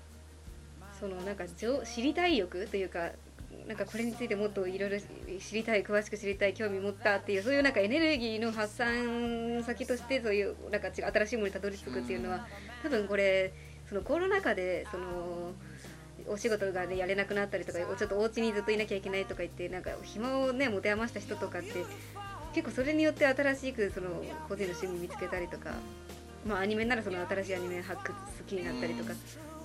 [0.99, 3.11] そのなんか知りたい欲というか
[3.67, 4.97] なんかこれについてもっといろいろ
[5.39, 12.47] 知りたい詳しく知りたい興味持ったっていうそういうなんかエネルギーの発散先としてそういうなんか違う新しいものにたどり着くっていうのは
[12.83, 13.53] 多分これ
[13.87, 15.53] そのコロナ禍でその
[16.27, 21.85] お仕事が、ね、やれなくなったりとかちょっとお家にずっといなきゃいけないとか言ってなんか暇をね持て余した人とかって
[22.53, 24.09] 結構それによって新しくその
[24.47, 25.71] 個人の趣味見つけたりとか
[26.45, 28.15] まあアニメならその新しいアニメ発掘好
[28.47, 29.13] きになったりとか。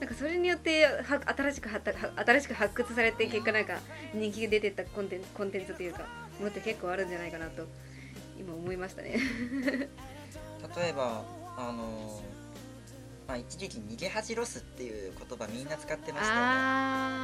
[0.00, 3.78] なんかそれによっては新しく発は新しく発掘されて結果なんか
[4.14, 6.04] 人気が出てったコンテンツコンテンツというか
[6.38, 7.66] ものって結構あるんじゃないかなと
[8.38, 9.18] 今思いましたね。
[10.76, 11.22] 例えば
[11.56, 12.22] あの
[13.28, 16.40] まあ、一時期逃げ恥ロスっていう言葉みんな使ってましたよ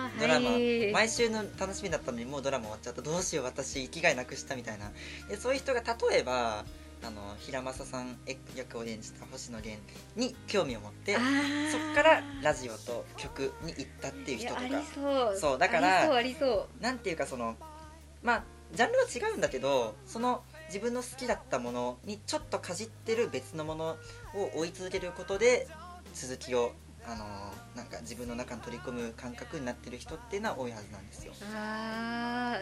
[0.08, 0.20] ね。
[0.20, 0.92] ドラマ、はい。
[0.92, 3.02] 毎週の楽しみだったのにもうドラマ終わっちゃった。
[3.02, 4.92] どうしよう私生きがいなくしたみたいな。
[5.28, 6.64] でそういう人が例えば
[7.02, 8.18] あの平正さん
[8.56, 9.80] 役を演じた星野源
[10.16, 14.60] に興味を持ってそっからラジオと曲に行ったっていう人とか。
[15.36, 15.58] そう。
[15.58, 16.08] だから
[16.80, 17.56] なんていうかその
[18.22, 23.96] まあジャンルは違うんだけどその自分の好きだったものにちょっとかじってる別のもの
[24.34, 25.68] を追い続けることで
[26.14, 26.72] 続きを
[27.06, 27.24] あの
[27.76, 31.32] なんか自分の中に取り込む感覚になってる人っていうのは多いはずなんですよ。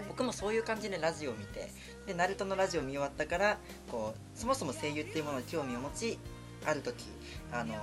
[0.09, 1.70] 僕もそういう感じでラジオを見て
[2.07, 3.59] でナルトのラジオを見終わったから
[3.90, 6.18] こうそもそも声優っていうものに興味を持ち
[6.66, 7.04] ある時
[7.52, 7.74] あの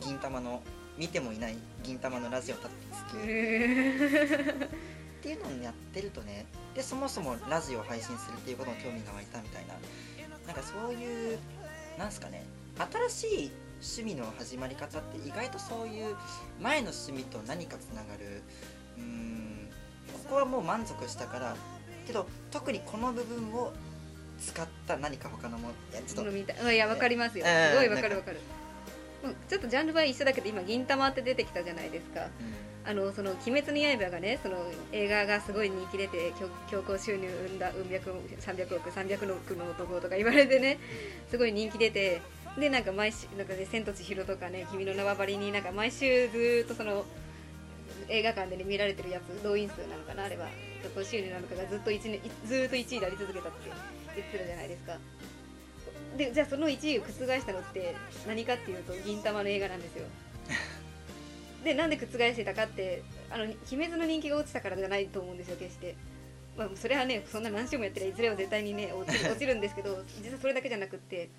[0.00, 0.62] 銀玉の
[0.98, 3.20] 見てもいない銀玉のラジオをたどり着きっ
[5.22, 9.74] ていうのをやってるとねでそもそもラジオを配信するっていうことに興味が湧いたみたいな。
[10.46, 11.38] なんかそういう
[11.98, 12.44] なんすかね
[13.08, 13.50] 新しい
[13.84, 16.16] 趣味の始まり方って意外とそういう
[16.60, 18.42] 前の趣味と何かつながる。
[18.96, 19.68] うーん
[20.24, 21.56] ここはもう満足したから。
[22.06, 23.72] けど特にこの部分を
[24.38, 25.74] 使った何か他のもの。
[25.92, 26.72] いやちょっと。
[26.72, 27.44] いやわかりますよ。
[27.46, 28.40] うんすごいわかるわかる。
[29.24, 32.28] うんちょっとジャンルは一緒だけど今銀玉って出てきたじゃないですか。
[32.86, 34.56] あのその「鬼滅の刃」がねその
[34.92, 40.78] 映画がすごい人気出て強強行収入生んだうん百300億300億の男とか言われてね
[41.30, 42.20] すごい人気出て
[42.58, 47.04] でなんか毎週なんかね「千と千尋」とかね「君の名はばり」になんか毎週ずっとその
[48.08, 50.48] 映画館で、ね、見られてるやつ動員数なのかなあれは。
[50.84, 53.70] どこ収入なのかがずっと1年ずっと1位であり続けたって
[54.14, 54.98] 言ってたじゃないですか。
[56.18, 57.96] でじゃあその1位を覆したのって
[58.28, 60.06] 何かっていうと銀玉の映画なんですよ。
[61.64, 65.96] でなんで覆してたかってあの鬼滅の人気が落ちたからじゃないと思うんですよ決して、
[66.58, 71.30] まあ、それはねそんな何週もやってりいずれは絶対にね落ち落ちるんですけど実はそれだけじゃなくって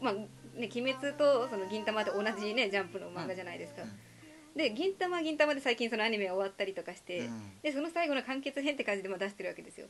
[0.00, 0.14] まあ
[0.56, 3.90] ね鬼滅とその銀玉って同じねジャンプの漫画じゃないですか、うん。
[4.56, 7.60] で銀玉は銀玉で最近そのアニメが終わったりとかして、うん。
[7.62, 9.86] でその最後の完結編って感じでまあ出してるわけですよ。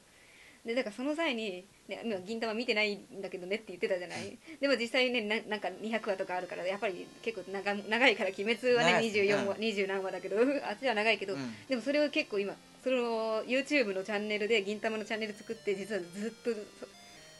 [0.64, 4.36] でだからその際に、ね、今銀玉見てないんだけどねって言ってたじゃない。
[4.60, 9.60] でも実際ねななんか200話とかあるからやっぱり結構長長いから鬼滅はね長いです24話、うん。
[9.60, 10.36] 20何話だけど
[10.68, 11.54] あっちは長いけど、うん。
[11.68, 16.50] でもそれを結構今その YouTube のチャンネルで銀玉のチャンネル作って実はずっと
[16.80, 16.86] そ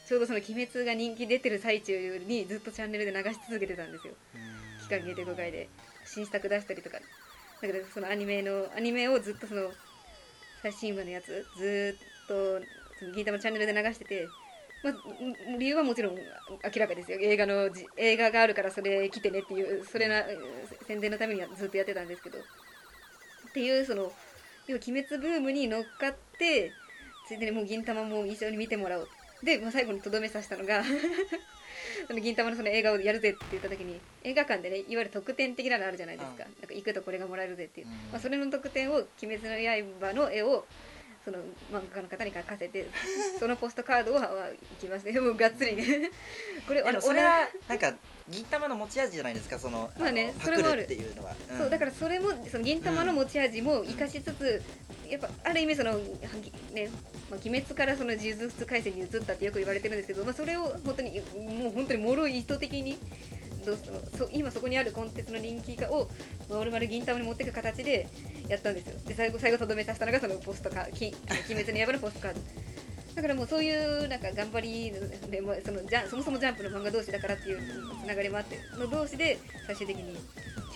[0.07, 4.13] ちょうどその鬼滅が人気出てる最中にずっとチャンネルで流し続けてたんですよ。
[4.83, 5.67] 期間限定5回で。
[6.05, 6.97] 新作出したりとか。
[7.61, 9.69] だけどそのアニメのアニメをずっとその
[10.61, 11.97] 最新話のやつずーっ
[12.27, 12.65] と
[12.99, 14.27] その銀玉チャンネルで流してて、
[14.83, 16.21] まあ、ん理由はもちろん明
[16.77, 17.17] らかですよ。
[17.19, 20.23] 映画のじ映画があるからそれ来てねっていうそれな
[20.87, 22.37] 宣伝のためにはずっとやってたんですけど。
[22.37, 24.11] っていうその
[24.67, 26.71] 要は鬼滅ブームに乗っかって
[27.27, 29.09] ついでにもう銀玉も一緒に見てもらおう
[29.43, 30.83] で、まあ、最後にとどめさせたのが
[32.07, 36.55] その銀玉のその映画をやるぜって言った時に映画館でねいわゆる特典的なのあるじゃないですか,、うん。
[36.59, 37.93] なんか行くとこれがもらえるぜっていう、うん。
[38.11, 40.67] まあ、それの特典を「鬼滅の刃」の絵を
[41.23, 42.89] その漫画家の方に書かせて
[43.39, 46.11] そのポストカードをは行きましてもうがっつりね。
[46.65, 47.93] これでもそれはなんか
[48.27, 50.81] 銀玉の持ち味じゃないですかそのまあねのそれもある。
[50.81, 51.57] っていうのは、ん。
[51.57, 54.63] そうだからそれもその銀玉の持ち味も生かしつつ、
[55.09, 55.93] やっぱある意味その、
[56.73, 56.89] ね
[57.29, 61.21] まあ、鬼滅からその呪術廻戦に移ったってよく言われてるんですけど、まあ、それを本当に
[61.61, 62.97] もう本当に脆い意図的に
[63.65, 63.77] どう
[64.17, 66.09] そ今そこにあるコンテンツの人気化を
[66.49, 68.07] 丸々銀玉に持っていく形で
[68.47, 68.99] やったんですよ。
[69.05, 71.13] で最後最後とどめさせたのがそのポストカーき
[71.51, 72.39] 鬼滅の刃のポストカード。
[73.15, 74.93] だからもうそういうなんか頑張り
[75.31, 77.59] でもそのじゃそもそもジャンプの漫画同士だからっていう
[78.03, 80.15] つながりもあっての同士で最終的に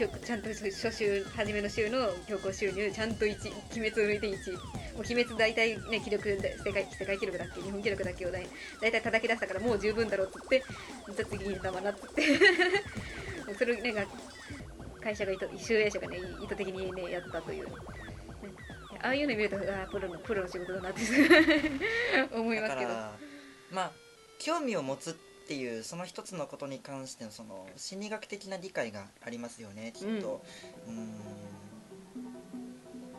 [0.01, 3.37] ちょちゃんと初週初めの週の強行収入ちゃんと1
[3.77, 4.59] 鬼滅を抜いて1も
[4.97, 7.61] う鬼滅大体ね記録で世界世界記録だっけ？
[7.61, 8.47] 日本記録だっけを大
[8.81, 10.63] 大体叩き出したからもう十分だろうっつって
[11.15, 12.21] じゃあ次に玉なっつって。
[12.31, 14.07] も うそれねが
[15.03, 17.67] 会社が意図集英社がね意図的にねやったという、
[19.03, 21.01] ああいうの見るとあープロのプロの仕事だなって
[22.33, 22.89] 思いますけど。
[23.69, 23.91] まあ
[24.39, 25.13] 興味を持つっ
[25.51, 30.41] ていうその一つのことに関してのその心理学的な理解がありますよねきっと。
[30.87, 30.95] うーん。
[30.95, 31.01] い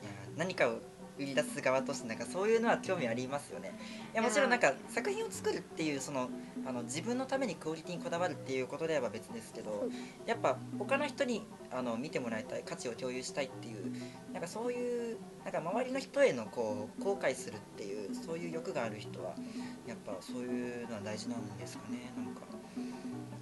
[0.03, 0.79] や何かを
[1.19, 3.79] 売り出す側としてなんかそういうのは興味ありますよね。
[4.15, 6.31] いやもちろんなんか作品を作るっていうその
[6.67, 9.89] あの自分のためにクオリティにこだわるっていうことであれば別ですけど
[10.27, 11.43] やっぱ他の人に
[11.73, 13.93] あの見てもらいたい価値を共有したいっていう
[14.33, 19.35] なんかそういうなんか周りの人へのこう後悔するっていうそういう欲がある人は
[19.87, 22.43] やっぱそういうのは大事なんですかねなんか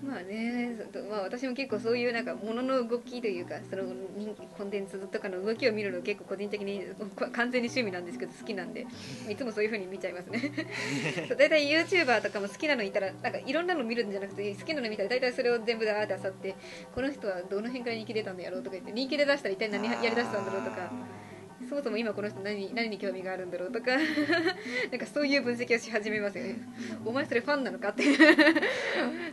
[0.02, 3.82] まあね、そまあ、私も結構そういうなんかものの動きというかその
[4.16, 6.86] 人コンテンツとかの動きを見るの結構個人的に
[7.16, 8.86] こ 完全に趣味なんですけど好きなんで
[9.28, 10.40] いつもそういう風に見ちゃいますね。
[11.36, 16.54] 大体 YouTuber とかも好きなのいたらなんかいろんなの見るんじゃなくて好きなの見たら大体それを全部であーってあさって
[16.94, 20.90] この人はどの辺から人気出たんだやろうとか言って人気で出したら一体何やりだしたんだろうとか
[21.70, 23.92] そもそも今この人何何に興味があるんだろうとか
[24.90, 26.56] なんかそういう分析をし始めますよね。
[27.04, 28.02] お前それファンなのかって。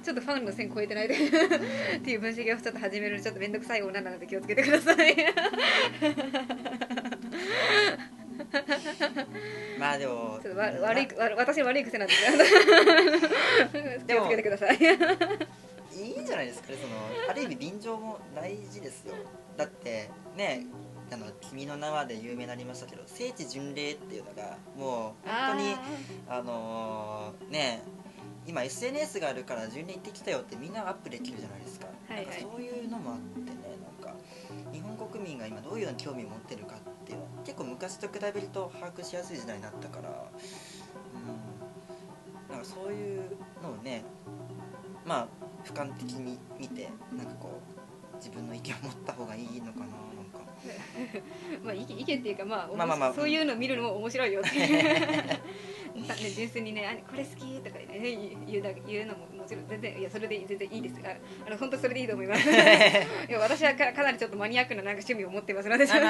[0.03, 1.15] ちょっとファンの線超えてないで。
[1.97, 5.15] っていう分析をちょっと始めるのちょっと面倒くさい女なので気をつけてください。
[9.79, 12.37] まあでもちょっとわ悪いわ私の悪い癖なんですよ。
[14.07, 14.77] 気をつけてください。
[14.77, 16.77] いいんじゃないですかね。
[16.79, 19.15] そのある意味便乗も大事ですよ。
[19.57, 20.67] だってね
[21.11, 25.75] あの「君の名は」で有名になりましたけど聖地巡礼っていうのがもう本当に
[26.27, 27.83] あのーね
[28.45, 32.25] 今 SNS があるから巡礼行ってきたよってみんなアップできるじゃないですか,、はいはい。
[32.27, 33.47] なんかそういうのもあってね
[34.01, 34.15] なんか
[34.71, 40.09] 日本国民が今どういうような興味を持ってるかっていうのは結構昔と比べると把握しやすい時代になったから
[42.49, 44.03] うんなんかそういうのをね
[45.05, 45.27] まあ
[45.65, 47.59] 俯瞰的に見てなんかこ
[48.13, 49.85] う自分の意見を持った方がいいのかな
[51.63, 53.13] まあ意見意見っていうかまあ、まあまあまあ。
[53.13, 54.83] そういうの見るのも面白いよっていう。
[55.97, 60.95] ね、純粋にねあこれ好きとかね言うだ言うのももちろん全然いやそれで全然いいです。
[61.03, 61.07] あ
[61.47, 62.47] あの本当それでいいと思います。
[62.49, 63.07] いや
[63.39, 65.85] 私はかかなりちょっとマニアックななんか趣味を持ってますので。
[65.85, 66.05] なる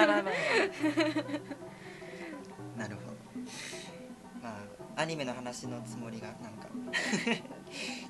[2.95, 3.07] ほど。
[4.43, 6.67] まあアニメの話のつもりがなんか。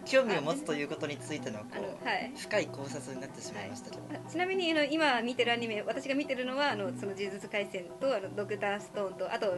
[0.06, 2.32] 興味を持つということについてのこう、はい。
[2.38, 3.90] 深い考察になってしまいました。
[3.90, 9.58] けど、あちなみにあの今見てるアニメ私が見てるのはあのその呪術廻戦とあのドクターストーンとあと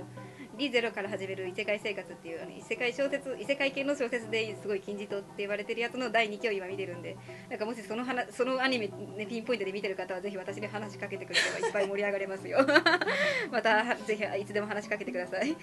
[0.58, 7.18] リゼロから始める異世界生活っていうあの異世界小説異世界系の小説ですごい金字塔って言われてるやつの第2期を今見てるんで
[7.52, 12.66] なんかもしその話そのアニメ、ね、ピンポイントで見てる方はぜひ私に話しかけてくれればいっぱい盛り上がれますよ。
[13.52, 15.56] またぜひいつでも話しかけてください。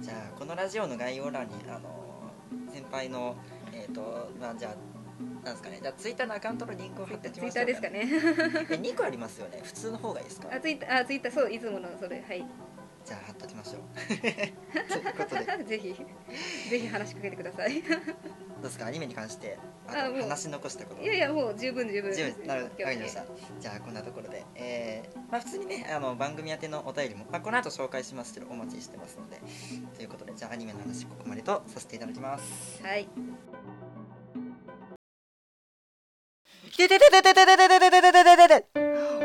[0.00, 2.32] じゃあこのラジオの概要欄にあの
[2.72, 3.36] 先輩の
[3.74, 4.97] えっ、とまあじゃあ
[5.44, 5.78] なんですかね。
[5.82, 8.08] じゃあツイッターのアカウントのリンクを貼っておきツイッましょうターですかね。
[8.70, 9.60] え2個ありますよね。
[9.62, 10.48] 普通の方がいいですか？
[10.52, 12.44] あツイッターあツイッターそういつものそれはい。
[13.04, 13.82] じゃあ貼っときましょう。
[14.06, 15.64] ということで。
[15.64, 15.94] ぜひ
[16.70, 17.80] ぜひ話しかけてください。
[17.82, 17.88] ど
[18.60, 18.86] うですか？
[18.86, 19.56] アニメに関して
[19.86, 21.02] ああもうと話し残したこと。
[21.02, 22.12] いやいやもう十分十分。
[22.12, 22.46] 十分。
[22.46, 23.24] なるわかりました。
[23.60, 29.40] じゃあこんなところで、えーまあ、普通にねあの番組宛てのお便りも、まあ、この後紹介しますけどお待ちしてますので。
[29.96, 32.82] ということでじゃあアニメの話ここまでとさせていただきます。
[32.82, 33.08] はい
[36.76, 38.66] てててててててててててててて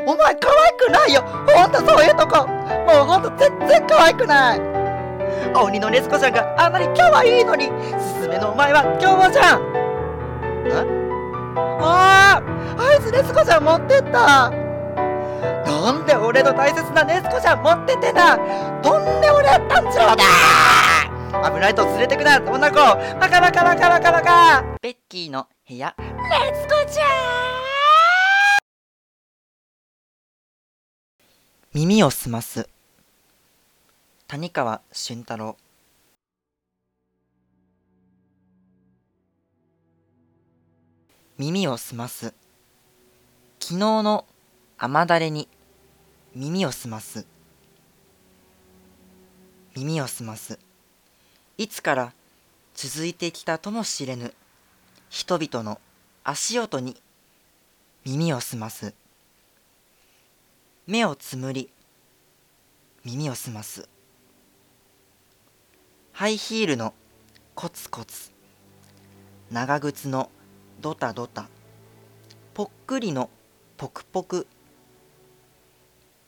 [0.06, 1.22] お前可愛くないよ。
[1.22, 2.46] ほんとそういうとこ。
[2.46, 4.60] もうほんと全然可愛くない。
[5.54, 9.62] 鬼のネズコちゃんがあんなに可愛いのにスズメのお前は凶暴じゃん。
[11.80, 12.40] あ？
[12.40, 12.42] あ
[12.78, 14.50] あいつネズコちゃん持ってった。
[14.50, 18.36] なんで俺の大切なネズコちゃん持ってってんだ。
[18.82, 20.24] とんでもねえ団長だ
[21.50, 22.74] 危ないと連れてくな女の子。
[22.74, 24.64] バカバカバカバカバカ。
[24.82, 25.94] ベッキーの部屋。
[26.24, 27.06] ネズコちゃん
[31.74, 32.68] 耳をすます。
[34.26, 35.56] 谷川俊太郎。
[41.36, 42.32] 耳をすます。
[43.60, 44.24] 昨日の
[44.78, 45.48] 雨だれに。
[46.34, 47.26] 耳をすます。
[49.76, 50.58] 耳を澄ます。
[51.58, 52.12] いつから
[52.74, 54.32] 続いてきたとも知れぬ
[55.10, 55.80] 人々の
[56.26, 56.96] 足音に
[58.06, 58.94] 耳を澄ます。
[60.86, 61.68] 目をつむり
[63.04, 63.86] 耳を澄ます。
[66.12, 66.94] ハイヒールの
[67.54, 68.30] コツコツ。
[69.50, 70.30] 長靴の
[70.80, 71.46] ドタドタ。
[72.54, 73.28] ぽっくりの
[73.76, 74.46] ポクポク。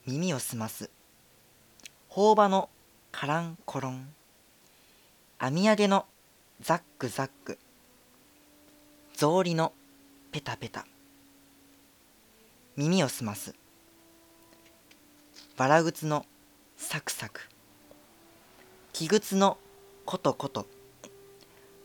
[0.05, 0.91] 耳を澄ます。
[2.07, 2.69] 朴葉の
[3.11, 4.13] カランコロン。
[5.39, 6.05] 網上げの
[6.61, 7.57] ザックザック。
[9.15, 9.73] 草履の
[10.37, 10.85] ペタペタ。
[12.75, 13.55] 耳を澄ます。
[15.57, 16.27] バラ靴の
[16.77, 17.41] サクサク。
[18.93, 19.57] 木靴の
[20.05, 20.67] コトコト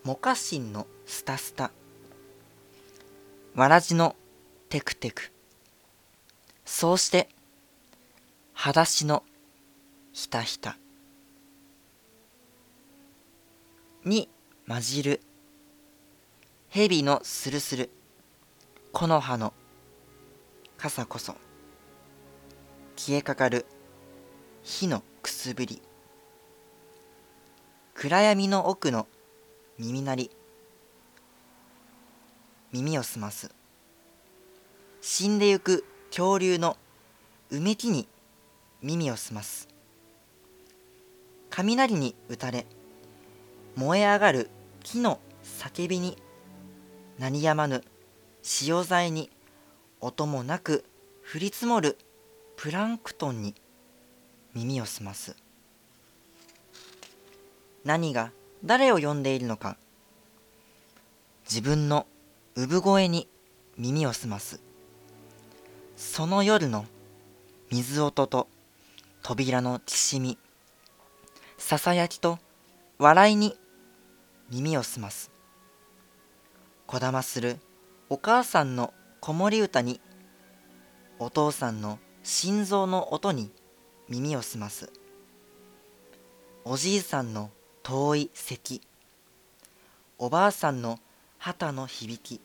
[0.04, 1.70] モカシンのスタスタ。
[3.54, 4.16] わらじの
[4.68, 5.32] テクテク。
[6.66, 7.30] そうして
[8.52, 9.22] 裸足の
[10.12, 10.76] ひたひた。
[14.04, 14.28] に
[14.68, 15.22] 混じる。
[16.68, 17.88] 蛇のスルスル。
[18.92, 19.54] 木の葉の
[20.76, 21.34] 傘こそ
[22.94, 23.64] 消えかかる
[24.62, 25.80] 火のくすぶり
[27.94, 29.08] 暗闇の奥の
[29.78, 30.30] 耳鳴り
[32.70, 33.50] 耳を澄ます
[35.00, 36.76] 死んでゆく恐竜の
[37.50, 38.06] うめきに
[38.82, 39.68] 耳を澄ます
[41.48, 42.66] 雷に打たれ
[43.74, 44.50] 燃え上がる
[44.84, 46.18] 木の叫びに
[47.18, 47.82] 鳴りやまぬ
[48.42, 49.30] 潮剤に
[50.00, 50.84] 音もなく
[51.34, 51.96] 降り積もる
[52.56, 53.54] プランクトンに
[54.54, 55.36] 耳を澄ます。
[57.84, 58.32] 何が
[58.64, 59.76] 誰を呼んでいるのか
[61.48, 62.06] 自分の
[62.54, 63.28] 産声に
[63.76, 64.60] 耳を澄ます。
[65.96, 66.86] その夜の
[67.70, 68.48] 水音と
[69.22, 70.36] 扉のきしみ
[71.58, 72.38] ささやきと
[72.98, 73.56] 笑いに
[74.50, 75.30] 耳を澄ます。
[76.86, 77.58] こだまする
[78.12, 79.98] お母さんの子守歌に
[81.18, 83.50] お父さんの心臓の音に
[84.06, 84.92] 耳を澄ます。
[86.66, 87.48] おじいさんの
[87.82, 88.82] 遠い咳。
[90.18, 90.98] おばあさんの
[91.38, 92.42] 旗の響き。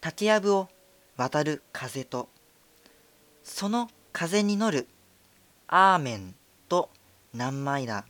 [0.00, 0.68] 竹やぶを
[1.16, 2.28] 渡る風と
[3.42, 4.86] その風に乗る
[5.66, 6.36] アーメン
[6.68, 6.90] と
[7.34, 8.06] 何枚だ。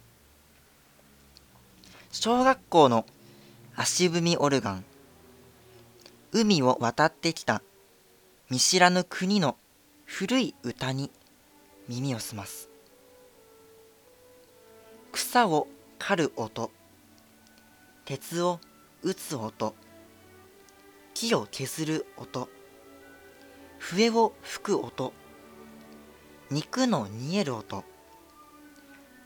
[2.12, 3.06] 小学校の
[3.74, 4.84] 足踏みオルガン。
[6.38, 7.62] 海を渡ってきた。
[8.50, 9.56] 見知らぬ国の
[10.04, 11.10] 古い歌に
[11.88, 12.68] 耳を澄ます。
[15.12, 15.66] 草を
[15.98, 16.70] 刈る音。
[18.04, 18.60] 鉄を
[19.02, 19.74] 打つ音。
[21.14, 22.50] 木を削る音。
[23.78, 25.14] 笛を吹く音。
[26.50, 27.82] 肉の煮える音。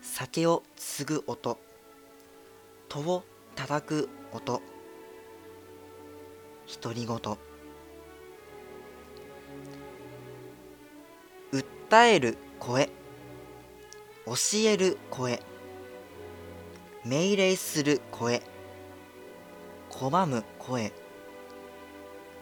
[0.01, 1.59] 酒を継ぐ音。
[2.87, 4.61] 戸を叩く音。
[6.81, 7.17] 独り言。
[11.51, 12.89] 訴える声。
[14.25, 14.33] 教
[14.65, 15.39] える声。
[17.05, 18.41] 命令する声。
[19.91, 20.91] 拒む声。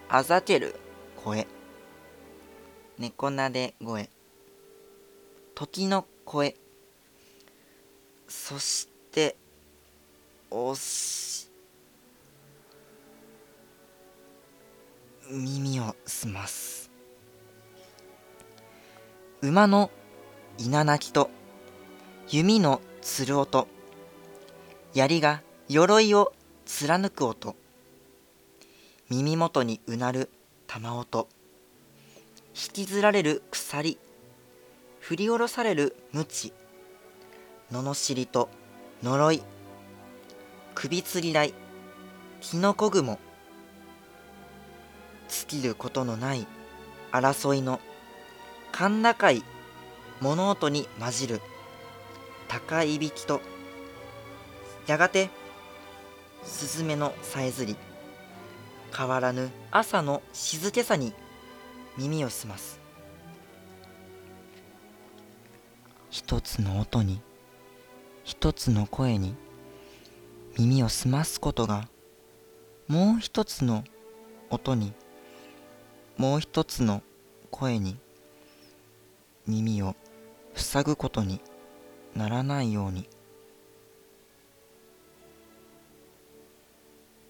[0.07, 0.75] あざける
[1.17, 1.45] 声。
[2.97, 4.09] 猫なで声。
[5.53, 6.55] 時の声。
[8.27, 9.35] そして
[10.49, 11.48] おし
[15.31, 16.89] 耳を澄ます。
[19.41, 19.91] 馬の
[20.57, 21.29] 稲鳴きと
[22.27, 23.67] 弓のつる音。
[24.95, 26.33] 槍が鎧を
[26.65, 27.55] 貫く音。
[29.11, 30.31] 耳元にうなる
[30.65, 31.27] 玉音。
[32.55, 33.99] 引きずられる鎖。
[34.99, 36.53] 振り下ろされる鞭。
[37.71, 38.49] 罵りと
[39.03, 39.43] 呪い。
[40.73, 41.53] 首吊り台。
[42.41, 43.19] キノコ雲
[45.29, 46.47] 尽きることのない
[47.11, 47.79] 争いの
[48.71, 49.43] 甲高い
[50.19, 51.41] 物音に混じる
[52.47, 53.41] 高いびきと
[54.87, 55.29] やがて
[56.43, 57.75] スズメのさえずり
[58.95, 61.13] 変わらぬ朝の静けさに
[61.97, 62.79] 耳を澄ます
[66.09, 67.21] 一つの音に
[68.23, 69.35] 一つの声に
[70.57, 71.87] 耳を澄ますことが
[72.87, 73.83] もう一つの
[74.49, 74.93] 音に
[76.19, 77.01] もう一つの
[77.49, 77.97] 声に
[79.47, 79.95] 耳を
[80.53, 81.39] 塞ぐことに
[82.13, 83.07] ならないように。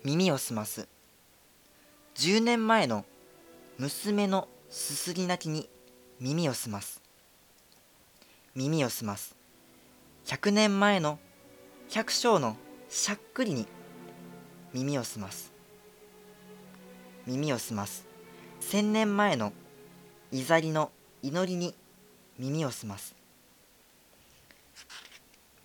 [0.04, 0.88] 耳を澄ます。
[2.16, 3.06] 10年前の
[3.78, 5.70] 娘のすすぎ泣きに
[6.20, 7.04] 耳を澄ます。
[8.56, 9.36] 耳を澄ます。
[10.26, 11.20] 100年前の
[11.90, 12.58] 百姓の
[12.90, 13.68] しゃっくりに
[14.74, 15.54] 耳を澄ます。
[17.28, 18.09] 耳を澄ます。
[18.72, 19.52] 千年前の
[20.32, 20.92] イザリの
[21.24, 21.74] 祈りに
[22.38, 23.16] 耳を澄ます。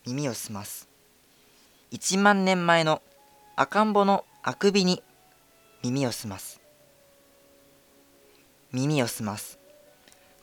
[0.07, 0.89] 耳を澄ます。
[1.91, 3.03] 1万年前の
[3.55, 5.03] 赤ん坊のあくびに
[5.83, 6.59] 耳を澄ます。
[8.71, 9.59] 耳を澄ます。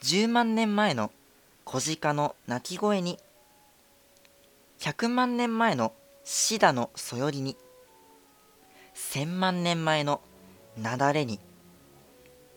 [0.04, 1.10] 10万年前の
[1.64, 3.18] 小鹿の鳴き声に
[4.78, 5.92] 100万年前の
[6.22, 7.56] シダのそよりに
[8.94, 10.20] 1000万年前の
[10.76, 11.40] 雪崩に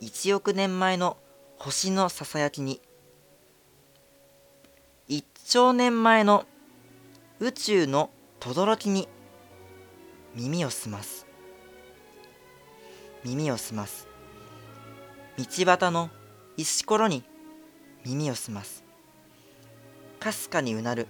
[0.01, 1.17] 1億年前の
[1.57, 2.81] 星のささやきに。
[5.07, 6.45] 1兆年前の
[7.39, 9.07] 宇宙の轟きに
[10.33, 11.25] 耳を澄ます。
[13.23, 14.07] 耳を澄ます。
[15.37, 16.09] 道端の
[16.57, 17.23] 石ころに
[18.05, 18.83] 耳を澄ます。
[20.19, 21.07] かすかにうなる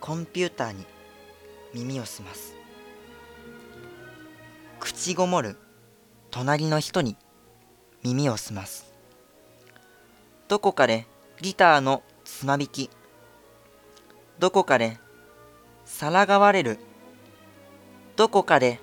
[0.00, 0.84] コンピューターに
[1.72, 2.56] 耳を澄ます。
[4.80, 5.56] 口ごもる
[6.30, 7.16] 隣の人に
[8.04, 8.92] 耳を澄ます。
[10.46, 11.06] どこかで
[11.40, 12.90] ギターのつまびき。
[14.38, 14.98] どこかで
[15.86, 16.78] 皿が割れる。
[18.16, 18.78] どこかで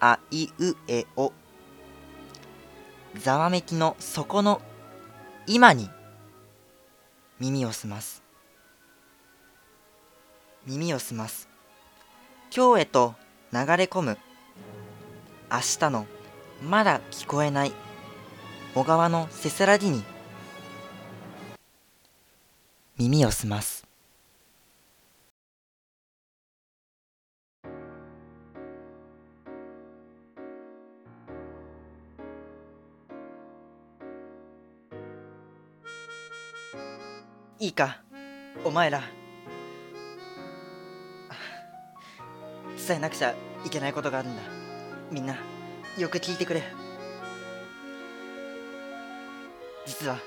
[0.00, 1.32] あいうえお。
[3.16, 4.60] ざわめきの底の
[5.46, 5.88] 今に。
[7.40, 8.22] 耳を澄ます。
[10.66, 11.48] 耳を澄ます。
[12.54, 13.14] 今日へと
[13.50, 14.18] 流れ込む。
[15.50, 16.06] 明日の
[16.62, 17.72] まだ聞こえない
[18.74, 20.02] 小川のせせらぎに。
[22.96, 23.86] 耳を澄ます。
[37.58, 38.00] いいか
[38.64, 39.02] お前ら。
[42.88, 43.34] 伝えなくちゃ
[43.66, 44.42] いけないことがあるんだ。
[45.10, 45.36] みんな
[45.98, 46.81] よく聞いてくれ。
[49.86, 50.18] 実は。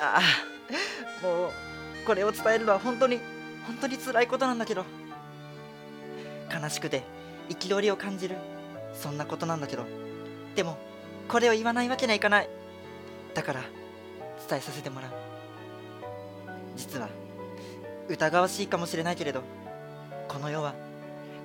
[0.00, 1.50] ああもう
[2.06, 3.20] これを伝えるのは本当に
[3.66, 4.84] 本当に辛いことなんだけど。
[6.52, 7.04] 悲しくて
[7.48, 8.36] 憤りを感じる
[8.92, 9.84] そんなことなんだけど。
[10.56, 10.76] でも
[11.28, 12.48] これを言わないわけにはいかない。
[13.34, 13.60] だから
[14.48, 15.10] 伝えさせてもらう。
[16.76, 17.08] 実は
[18.08, 19.42] 疑わしいかもしれないけれど
[20.26, 20.74] この世は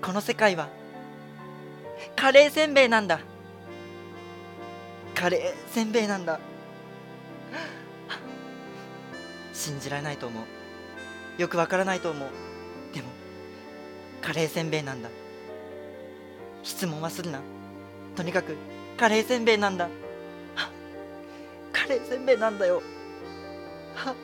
[0.01, 0.69] この世界は
[2.15, 3.19] カレーせんべいなんだ。
[5.13, 6.39] カレーせんべいなんだ。
[9.66, 10.43] 信じられないと思う。
[11.41, 12.30] よくわからないと思う。
[12.93, 13.07] でも
[14.22, 15.09] カレーせんべいなんだ。
[16.61, 17.41] 質問はするな。
[18.16, 18.55] とにかく
[18.95, 19.86] カレーせんべいなんだ。
[20.53, 20.70] は
[21.74, 22.84] カレーせんべいなんだよ。
[23.95, 24.16] は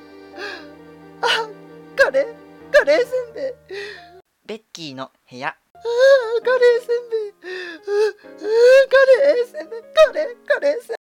[1.21, 1.49] あ
[1.95, 2.25] カレー
[2.71, 3.53] カレーせんべい。
[4.45, 5.57] ベッキーの部屋。
[5.73, 7.33] カレーせんべい。
[8.89, 9.81] カレーせんべい。
[9.81, 11.00] カレーカレーせんべい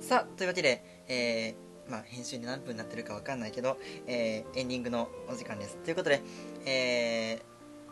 [0.00, 3.76] さあというわけで、えーまあ、編集で何分になってるかわかんないけど、
[4.06, 5.76] えーエンディングのお時間です。
[5.78, 6.20] ということで、
[6.64, 7.38] え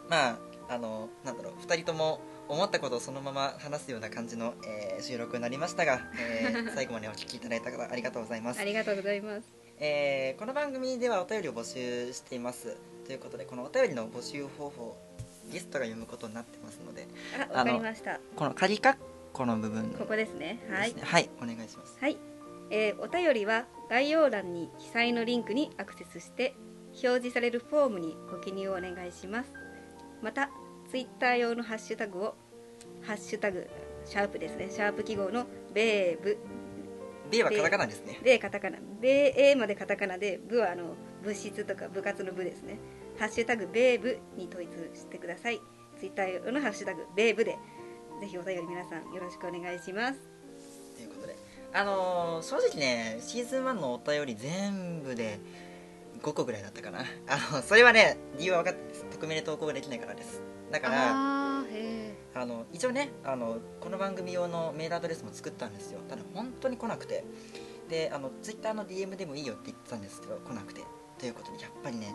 [0.06, 0.38] ーまあ
[0.68, 8.60] あのなんだろう2人とも思ったことをそのまま話すような感じの、えー収録になりましたが、えー 最後までお聞きいただいた方ありがとうございます。
[8.60, 9.48] ありがとうございます。
[9.78, 12.76] えーこの番組ではお便りを募集しています。
[13.06, 14.96] ということでこのお便りの募集方法
[15.52, 17.06] ゲストが読むことになってますので
[17.52, 18.18] あわかりました。
[18.34, 18.96] この仮括
[19.34, 19.94] 弧の部分。
[19.98, 20.60] ここですね。
[20.70, 20.94] はい。
[20.98, 21.98] はいお願いします。
[22.00, 22.16] はい、
[22.70, 26.54] えーお便りは概要欄に記載のリンクにアクセスして
[27.02, 29.50] 表示されるフォームにご記入をお願いします。
[30.22, 30.48] また
[30.88, 32.34] ツイッター用のハッシュタグを
[33.02, 33.68] ハッシュタグ
[34.06, 34.70] シャープですね。
[34.70, 36.38] シャープ記号のベーブ。
[37.30, 38.20] 米はカタカナですね。
[38.22, 38.78] でカタカナ。
[39.00, 42.78] ベーまでカタカナで部はあの物質とか部活の部ですね。
[43.18, 45.60] ハッシュタグベーブに統一してください。
[45.98, 47.58] ツイッター用のハッシュタグベーブで
[48.20, 50.18] ぜひお便り皆さんよろしくお願いします。
[50.96, 51.36] ということで
[51.72, 55.40] あのー正直ねシーズン1のお便り全部で
[56.22, 57.00] 5個ぐらいだったかな。
[57.28, 59.04] あのそれはね理由は分かってです。
[59.10, 60.40] 匿名で投稿ができないからです。
[60.70, 61.10] だから
[62.36, 66.00] あの一応ねあのこの番組用のメールアドレスも作ったんですよ。
[66.08, 67.24] ただ本当に来なくて。
[67.88, 70.80] であのツイッターの DM でもいいよって言ってたんですけど来なくて。
[71.18, 72.14] ということでやっぱりね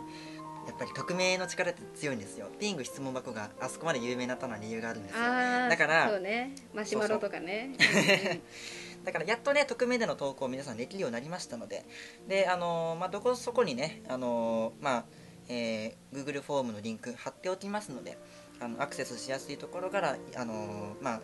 [0.66, 2.46] やっぱり匿名の力って強いんですよ。
[2.58, 5.20] ピング質問箱があそこまで有名になったのは理由があるんですよ。
[5.20, 6.54] だからそうね。
[6.74, 7.74] マシュマロとかね。
[9.04, 11.84] だからやっとね匿名での投稿を皆さんできるようになりましたので。
[12.28, 15.04] であのーまあどこそこにねあのーまあ
[15.48, 18.18] えー Google フォームのリンク貼っておきますので
[18.60, 21.20] あのアクセスしやすいところからあのーまあ、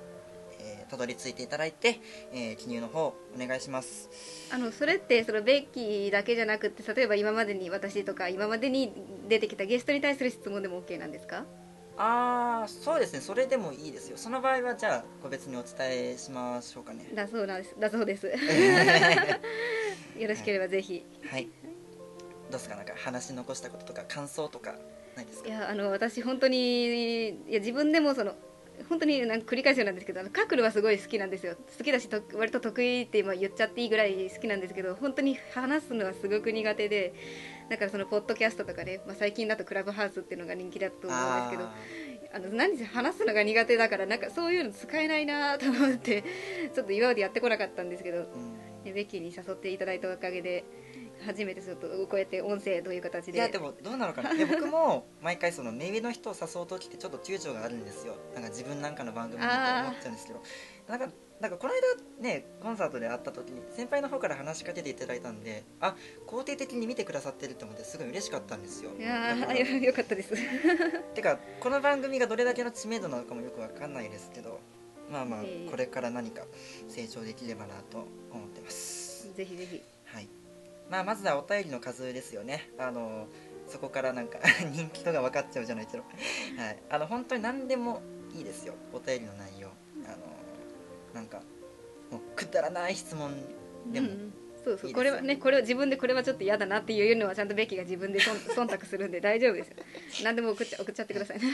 [0.87, 2.01] ええーたどり着いていただいて、
[2.33, 4.09] えー記入の方お願いします。
[4.53, 8.93] あのそれってそのベッキーだけじゃなくて例えば今までに私とか今までに
[9.29, 11.45] 出てきたゲストに対する質問でも OK なんですか？
[11.99, 13.21] ああそうですね。
[13.21, 14.17] それでもいいですよ。
[14.19, 15.75] その場合はじゃあ個別にお伝
[16.13, 17.07] えしましょうかね。
[17.15, 17.75] だそうなんです。
[17.79, 18.27] だそうです。
[20.19, 21.05] よろしければぜひ。
[21.31, 21.47] はい。
[21.47, 21.51] ど
[22.51, 22.77] うですか？
[22.77, 24.75] なんか話し残したこととか感想とか
[25.17, 25.49] ないですか？
[25.49, 28.35] いやあの私本当にいや自分でもその
[28.89, 31.57] 本当になんか繰り返すようなんですけどあのカクルはすごい好きなんですよ。
[31.79, 37.15] 好きだしと割と得意って今言っちゃっていいぐらい好きなんですけど本当に話すのはすごく苦手で
[37.69, 41.69] だからそのポッドキャストとかね、まあ、最近だとクラブハウスっていうのが人気だと思うんですけど
[42.35, 46.23] あの何せ話すのが苦手だからなんかそういうの使えないなと思って
[46.75, 48.56] ちょっと今までやってこなかったんですけどうん
[48.93, 50.65] ベッキーに誘っていただいたおかげで
[51.25, 53.39] 初めてちょっとこうやって音声という形で。
[53.39, 54.33] いやでもどうなのかな。
[54.33, 58.17] いや僕も毎回その目上の人を誘う時ってちょっと躊躇があるんですよ。
[58.35, 59.63] なんか自分なんかの番組にと思っ
[60.01, 60.43] ちゃうんですけど。
[60.89, 61.09] なんか
[61.41, 65.95] なんかこの間ねコンサートで会った時に先輩の方から話しかけていただいたんであ
[66.27, 68.91] 肯定的に見てくださってると思ってすごい嬉しかったんですよ。
[68.99, 70.35] いやよかったです。
[71.15, 74.61] てかこの番組がどれだけの知名度なのかもよくわかんないですけど
[75.11, 76.43] まあまあええこれから何か
[76.89, 79.33] 成長できればなと思ってます。
[79.35, 79.83] ぜひぜひ。
[80.07, 80.29] はい。
[80.91, 82.71] まあまずはお便りの数ですよね。
[82.79, 83.27] あの
[83.69, 84.39] そこからなんか
[84.73, 86.03] 人気度が分かっちゃうじゃないけど。
[86.03, 86.79] はい。
[86.91, 88.01] あの本当に何でも
[88.35, 88.75] いいですよ。
[88.93, 89.69] お便りの内容。
[90.07, 90.17] あの
[91.15, 91.43] なんか
[92.11, 93.33] もうくだらない質問
[93.93, 94.33] でも、うんうん。
[94.65, 94.93] そうそう。
[94.93, 98.37] これはねこれを自分でこれはちょっと嫌だなっていうのはちゃんとベッキーが自分でそん
[98.67, 99.77] 忖度するんで大丈夫ですよ。
[100.25, 101.39] 何でも送っちゃ送っちゃってください。
[101.39, 101.45] ね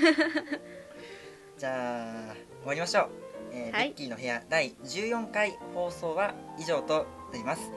[1.58, 3.10] じゃあ終わりましょう、
[3.52, 3.88] えーはい。
[3.88, 7.70] ベッキーの部屋第14回放送は以上となります。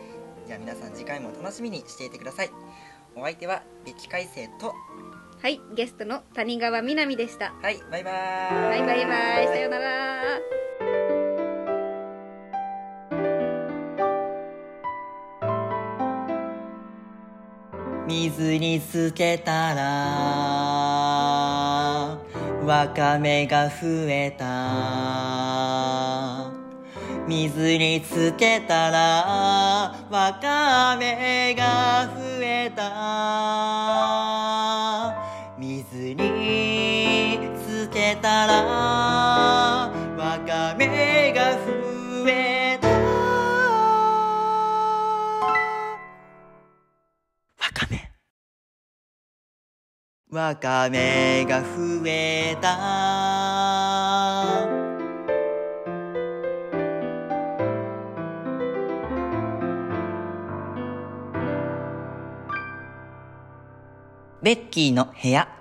[0.47, 2.49] じゃあ皆さん次回も楽しみにしていてください。
[3.15, 4.73] お相手はベッキー海星と。
[5.41, 5.59] はい。
[5.75, 7.53] ゲストの谷川みなみでした。
[7.61, 7.77] はい。
[7.91, 8.69] バイバーイ。
[8.69, 9.47] はいバイバイ。
[9.47, 10.05] さようなら。
[18.07, 19.83] 水につけたら
[22.63, 24.45] わかめが増えた
[27.27, 32.11] 水につけたらわかめが増
[32.43, 32.83] えた。
[35.57, 38.61] 水につけたら
[40.15, 42.87] わかめが増えた。
[42.89, 42.95] わ
[47.73, 48.11] かめ。
[50.29, 54.74] わかめが増えた。
[64.45, 65.54] ベッキーの部屋。